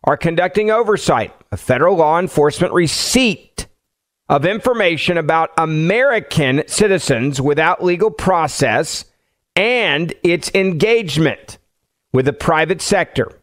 are 0.06 0.18
conducting 0.18 0.72
oversight 0.72 1.32
of 1.52 1.60
federal 1.60 1.98
law 1.98 2.18
enforcement 2.18 2.74
receipt 2.74 3.68
of 4.28 4.44
information 4.44 5.20
about 5.20 5.52
American 5.60 6.64
citizens 6.66 7.40
without 7.40 7.84
legal 7.84 8.10
process 8.10 9.06
and 9.56 10.16
its 10.24 10.50
engagement 10.56 11.60
with 12.12 12.26
the 12.26 12.34
private 12.34 12.82
sector. 12.82 13.40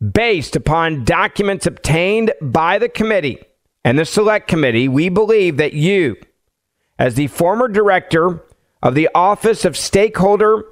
Based 0.00 0.56
upon 0.56 1.04
documents 1.04 1.66
obtained 1.66 2.32
by 2.42 2.80
the 2.80 2.88
committee 2.88 3.44
and 3.84 3.96
the 3.96 4.04
select 4.04 4.48
committee, 4.48 4.88
we 4.88 5.08
believe 5.08 5.56
that 5.58 5.72
you, 5.72 6.16
as 6.98 7.14
the 7.14 7.28
former 7.28 7.68
director 7.68 8.42
of 8.82 8.94
the 8.94 9.08
Office 9.14 9.64
of 9.64 9.76
Stakeholder 9.76 10.64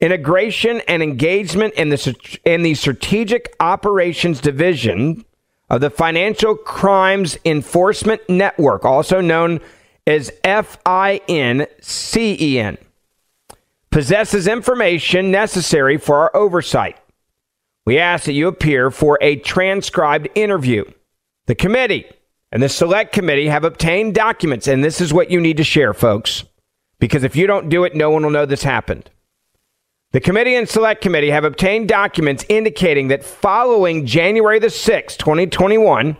Integration 0.00 0.82
and 0.86 1.02
Engagement 1.02 1.74
in 1.74 1.88
the, 1.88 2.38
in 2.44 2.62
the 2.62 2.74
Strategic 2.74 3.56
Operations 3.58 4.40
Division 4.40 5.24
of 5.70 5.80
the 5.80 5.88
Financial 5.88 6.54
Crimes 6.56 7.38
Enforcement 7.44 8.20
Network, 8.28 8.84
also 8.84 9.20
known 9.20 9.60
as 10.06 10.30
FINCEN, 10.44 11.66
possesses 13.90 14.46
information 14.46 15.30
necessary 15.30 15.96
for 15.96 16.16
our 16.16 16.36
oversight. 16.36 16.98
We 17.86 17.98
ask 17.98 18.24
that 18.24 18.32
you 18.32 18.48
appear 18.48 18.90
for 18.90 19.16
a 19.22 19.36
transcribed 19.36 20.28
interview. 20.34 20.84
The 21.46 21.54
committee 21.54 22.04
and 22.52 22.62
the 22.62 22.68
select 22.68 23.12
committee 23.12 23.46
have 23.48 23.64
obtained 23.64 24.14
documents, 24.14 24.66
and 24.68 24.84
this 24.84 25.00
is 25.00 25.14
what 25.14 25.30
you 25.30 25.40
need 25.40 25.56
to 25.56 25.64
share, 25.64 25.94
folks 25.94 26.44
because 27.04 27.22
if 27.22 27.36
you 27.36 27.46
don't 27.46 27.68
do 27.68 27.84
it, 27.84 27.94
no 27.94 28.08
one 28.08 28.22
will 28.22 28.30
know 28.30 28.46
this 28.46 28.62
happened. 28.62 29.10
The 30.12 30.20
committee 30.20 30.54
and 30.54 30.66
select 30.66 31.02
committee 31.02 31.28
have 31.28 31.44
obtained 31.44 31.86
documents 31.86 32.46
indicating 32.48 33.08
that 33.08 33.22
following 33.22 34.06
January 34.06 34.58
the 34.58 34.68
6th, 34.68 35.18
2021, 35.18 36.16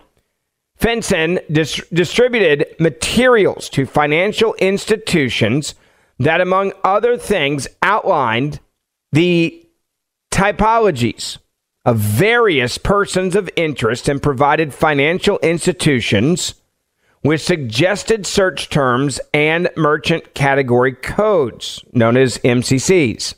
FinCEN 0.79 1.39
dis- 1.51 1.81
distributed 1.91 2.67
materials 2.77 3.67
to 3.69 3.87
financial 3.87 4.53
institutions 4.59 5.73
that, 6.19 6.39
among 6.39 6.71
other 6.83 7.17
things, 7.17 7.67
outlined 7.81 8.59
the 9.11 9.67
typologies 10.31 11.39
of 11.83 11.97
various 11.97 12.77
persons 12.77 13.35
of 13.35 13.49
interest 13.55 14.07
and 14.07 14.21
provided 14.21 14.71
financial 14.71 15.39
institutions 15.39 16.53
with 17.25 17.41
suggested 17.41 18.23
search 18.23 18.69
terms 18.69 19.19
and 19.33 19.67
merchant 19.75 20.35
category 20.35 20.93
codes, 20.93 21.83
known 21.91 22.15
as 22.15 22.37
MCCs, 22.39 23.33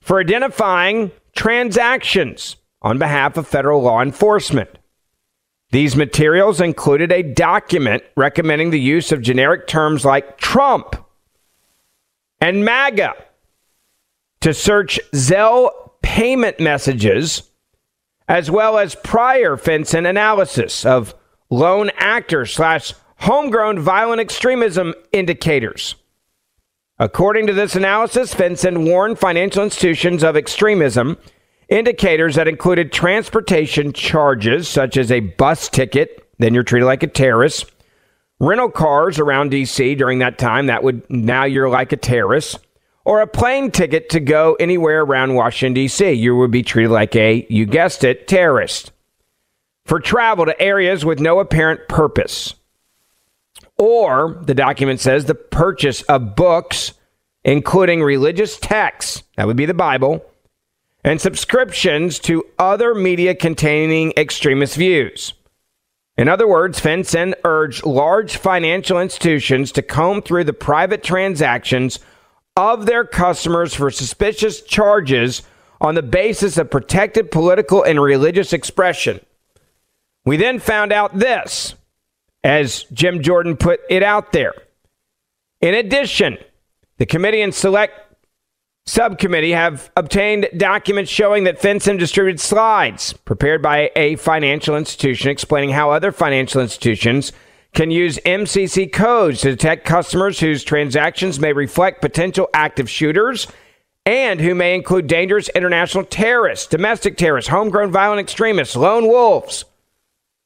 for 0.00 0.20
identifying 0.20 1.10
transactions 1.34 2.56
on 2.80 2.98
behalf 2.98 3.36
of 3.36 3.48
federal 3.48 3.82
law 3.82 4.00
enforcement. 4.00 4.70
These 5.72 5.96
materials 5.96 6.60
included 6.60 7.10
a 7.10 7.24
document 7.24 8.04
recommending 8.16 8.70
the 8.70 8.80
use 8.80 9.10
of 9.10 9.20
generic 9.20 9.66
terms 9.66 10.04
like 10.04 10.38
Trump 10.38 10.94
and 12.40 12.64
MAGA 12.64 13.14
to 14.42 14.54
search 14.54 15.00
Zelle 15.12 15.70
payment 16.02 16.60
messages, 16.60 17.50
as 18.28 18.48
well 18.48 18.78
as 18.78 18.94
prior 18.94 19.56
FinCEN 19.56 20.08
analysis 20.08 20.86
of 20.86 21.16
lone 21.52 21.90
actor 21.98 22.46
slash 22.46 22.94
homegrown 23.18 23.78
violent 23.78 24.20
extremism 24.20 24.94
indicators. 25.12 25.94
According 26.98 27.46
to 27.46 27.52
this 27.52 27.76
analysis, 27.76 28.34
FinCEN 28.34 28.86
warned 28.88 29.18
financial 29.18 29.62
institutions 29.62 30.24
of 30.24 30.34
extremism 30.34 31.18
indicators 31.68 32.36
that 32.36 32.48
included 32.48 32.90
transportation 32.90 33.92
charges, 33.92 34.66
such 34.66 34.96
as 34.96 35.12
a 35.12 35.20
bus 35.20 35.68
ticket, 35.68 36.26
then 36.38 36.54
you're 36.54 36.62
treated 36.62 36.86
like 36.86 37.02
a 37.02 37.06
terrorist, 37.06 37.70
rental 38.40 38.70
cars 38.70 39.18
around 39.18 39.52
DC 39.52 39.96
during 39.98 40.20
that 40.20 40.38
time, 40.38 40.66
that 40.66 40.82
would 40.82 41.08
now 41.10 41.44
you're 41.44 41.68
like 41.68 41.92
a 41.92 41.96
terrorist, 41.96 42.58
or 43.04 43.20
a 43.20 43.26
plane 43.26 43.70
ticket 43.70 44.08
to 44.08 44.20
go 44.20 44.54
anywhere 44.54 45.02
around 45.02 45.34
Washington, 45.34 45.74
D.C. 45.74 46.12
You 46.12 46.34
would 46.36 46.50
be 46.50 46.62
treated 46.62 46.90
like 46.90 47.14
a, 47.14 47.46
you 47.50 47.66
guessed 47.66 48.04
it, 48.04 48.26
terrorist. 48.26 48.92
For 49.84 50.00
travel 50.00 50.46
to 50.46 50.60
areas 50.60 51.04
with 51.04 51.20
no 51.20 51.40
apparent 51.40 51.88
purpose. 51.88 52.54
Or, 53.78 54.40
the 54.42 54.54
document 54.54 55.00
says, 55.00 55.24
the 55.24 55.34
purchase 55.34 56.02
of 56.02 56.36
books, 56.36 56.92
including 57.44 58.02
religious 58.02 58.58
texts, 58.58 59.22
that 59.36 59.46
would 59.46 59.56
be 59.56 59.66
the 59.66 59.74
Bible, 59.74 60.24
and 61.04 61.20
subscriptions 61.20 62.18
to 62.20 62.44
other 62.58 62.94
media 62.94 63.34
containing 63.34 64.12
extremist 64.16 64.76
views. 64.76 65.34
In 66.16 66.28
other 66.28 66.46
words, 66.46 66.78
FinCEN 66.78 67.34
urged 67.44 67.84
large 67.84 68.36
financial 68.36 69.00
institutions 69.00 69.72
to 69.72 69.82
comb 69.82 70.22
through 70.22 70.44
the 70.44 70.52
private 70.52 71.02
transactions 71.02 71.98
of 72.56 72.86
their 72.86 73.04
customers 73.04 73.74
for 73.74 73.90
suspicious 73.90 74.60
charges 74.60 75.42
on 75.80 75.94
the 75.94 76.02
basis 76.02 76.58
of 76.58 76.70
protected 76.70 77.30
political 77.30 77.82
and 77.82 78.00
religious 78.00 78.52
expression. 78.52 79.20
We 80.24 80.36
then 80.36 80.60
found 80.60 80.92
out 80.92 81.18
this, 81.18 81.74
as 82.44 82.84
Jim 82.92 83.22
Jordan 83.22 83.56
put 83.56 83.80
it 83.90 84.02
out 84.02 84.32
there. 84.32 84.54
In 85.60 85.74
addition, 85.74 86.38
the 86.98 87.06
committee 87.06 87.40
and 87.40 87.54
select 87.54 87.98
subcommittee 88.86 89.52
have 89.52 89.90
obtained 89.96 90.48
documents 90.56 91.10
showing 91.10 91.44
that 91.44 91.60
FinCEN 91.60 91.98
distributed 91.98 92.40
slides 92.40 93.12
prepared 93.12 93.62
by 93.62 93.90
a 93.94 94.16
financial 94.16 94.76
institution 94.76 95.30
explaining 95.30 95.70
how 95.70 95.90
other 95.90 96.10
financial 96.10 96.60
institutions 96.60 97.32
can 97.74 97.90
use 97.90 98.18
MCC 98.26 98.92
codes 98.92 99.40
to 99.40 99.50
detect 99.50 99.86
customers 99.86 100.40
whose 100.40 100.64
transactions 100.64 101.40
may 101.40 101.52
reflect 101.52 102.02
potential 102.02 102.48
active 102.52 102.90
shooters 102.90 103.46
and 104.04 104.40
who 104.40 104.54
may 104.54 104.74
include 104.74 105.06
dangerous 105.06 105.48
international 105.50 106.04
terrorists, 106.04 106.66
domestic 106.66 107.16
terrorists, 107.16 107.50
homegrown 107.50 107.92
violent 107.92 108.20
extremists, 108.20 108.76
lone 108.76 109.06
wolves. 109.06 109.64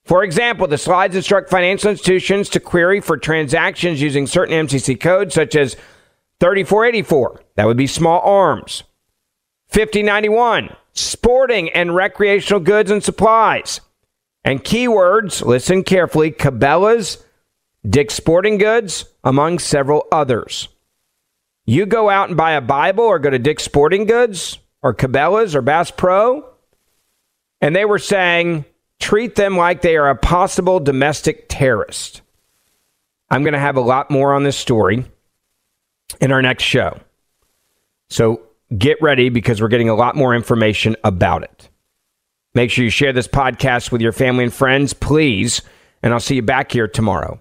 For 0.06 0.22
example, 0.22 0.68
the 0.68 0.78
slides 0.78 1.16
instruct 1.16 1.50
financial 1.50 1.90
institutions 1.90 2.48
to 2.50 2.60
query 2.60 3.00
for 3.00 3.16
transactions 3.16 4.00
using 4.00 4.28
certain 4.28 4.66
MCC 4.66 4.98
codes, 4.98 5.34
such 5.34 5.56
as 5.56 5.74
3484, 6.38 7.42
that 7.56 7.66
would 7.66 7.76
be 7.76 7.88
small 7.88 8.20
arms. 8.20 8.84
5091, 9.68 10.76
sporting 10.92 11.70
and 11.70 11.94
recreational 11.94 12.60
goods 12.60 12.90
and 12.90 13.02
supplies. 13.02 13.80
And 14.44 14.62
keywords, 14.62 15.44
listen 15.44 15.82
carefully 15.82 16.30
Cabela's, 16.30 17.24
Dick's 17.88 18.14
Sporting 18.14 18.58
Goods, 18.58 19.06
among 19.24 19.58
several 19.58 20.06
others. 20.12 20.68
You 21.64 21.84
go 21.84 22.10
out 22.10 22.28
and 22.28 22.36
buy 22.36 22.52
a 22.52 22.60
Bible 22.60 23.02
or 23.02 23.18
go 23.18 23.30
to 23.30 23.40
Dick's 23.40 23.64
Sporting 23.64 24.06
Goods 24.06 24.58
or 24.82 24.94
Cabela's 24.94 25.56
or 25.56 25.62
Bass 25.62 25.90
Pro, 25.90 26.48
and 27.60 27.74
they 27.74 27.84
were 27.84 27.98
saying, 27.98 28.64
treat 29.00 29.34
them 29.34 29.56
like 29.56 29.82
they 29.82 29.96
are 29.96 30.08
a 30.08 30.16
possible 30.16 30.80
domestic 30.80 31.46
terrorist. 31.48 32.22
I'm 33.30 33.42
going 33.42 33.54
to 33.54 33.58
have 33.58 33.76
a 33.76 33.80
lot 33.80 34.10
more 34.10 34.34
on 34.34 34.44
this 34.44 34.56
story 34.56 35.04
in 36.20 36.32
our 36.32 36.42
next 36.42 36.64
show. 36.64 36.98
So 38.08 38.42
get 38.76 39.00
ready 39.02 39.28
because 39.28 39.60
we're 39.60 39.68
getting 39.68 39.88
a 39.88 39.94
lot 39.94 40.16
more 40.16 40.34
information 40.34 40.96
about 41.02 41.42
it. 41.42 41.68
Make 42.54 42.70
sure 42.70 42.84
you 42.84 42.90
share 42.90 43.12
this 43.12 43.28
podcast 43.28 43.92
with 43.92 44.00
your 44.00 44.12
family 44.12 44.44
and 44.44 44.52
friends, 44.52 44.92
please. 44.92 45.60
And 46.02 46.12
I'll 46.12 46.20
see 46.20 46.36
you 46.36 46.42
back 46.42 46.72
here 46.72 46.88
tomorrow. 46.88 47.40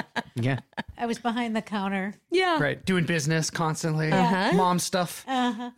Lot. 0.35 0.45
Yeah. 0.45 0.59
I 0.97 1.05
was 1.05 1.19
behind 1.19 1.55
the 1.55 1.61
counter. 1.61 2.13
Yeah. 2.29 2.59
Right. 2.61 2.83
Doing 2.85 3.05
business 3.05 3.49
constantly. 3.49 4.11
Uh-huh. 4.11 4.51
Mom 4.53 4.79
stuff. 4.79 5.25
Uh-huh. 5.27 5.71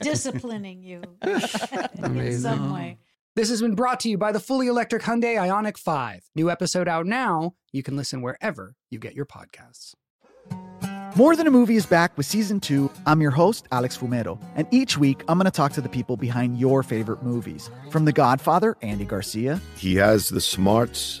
Disciplining 0.00 0.82
you 0.82 1.02
in 1.22 2.38
some 2.40 2.72
way. 2.72 2.98
This 3.36 3.48
has 3.48 3.62
been 3.62 3.74
brought 3.76 4.00
to 4.00 4.08
you 4.10 4.18
by 4.18 4.32
the 4.32 4.40
fully 4.40 4.66
electric 4.66 5.02
Hyundai 5.02 5.36
Ioniq 5.36 5.78
5. 5.78 6.30
New 6.34 6.50
episode 6.50 6.88
out 6.88 7.06
now. 7.06 7.54
You 7.72 7.82
can 7.82 7.96
listen 7.96 8.22
wherever 8.22 8.74
you 8.90 8.98
get 8.98 9.14
your 9.14 9.26
podcasts. 9.26 9.94
More 11.16 11.34
Than 11.34 11.46
a 11.46 11.50
Movie 11.50 11.76
is 11.76 11.86
back 11.86 12.16
with 12.16 12.26
season 12.26 12.60
two. 12.60 12.90
I'm 13.04 13.20
your 13.20 13.32
host, 13.32 13.66
Alex 13.72 13.96
Fumero, 13.98 14.40
and 14.54 14.66
each 14.70 14.96
week 14.96 15.22
I'm 15.28 15.38
going 15.38 15.44
to 15.46 15.50
talk 15.50 15.72
to 15.72 15.80
the 15.80 15.88
people 15.88 16.16
behind 16.16 16.58
your 16.58 16.82
favorite 16.84 17.22
movies. 17.22 17.68
From 17.90 18.04
The 18.04 18.12
Godfather, 18.12 18.76
Andy 18.82 19.04
Garcia, 19.04 19.60
He 19.76 19.96
has 19.96 20.28
the 20.28 20.40
smarts 20.40 21.20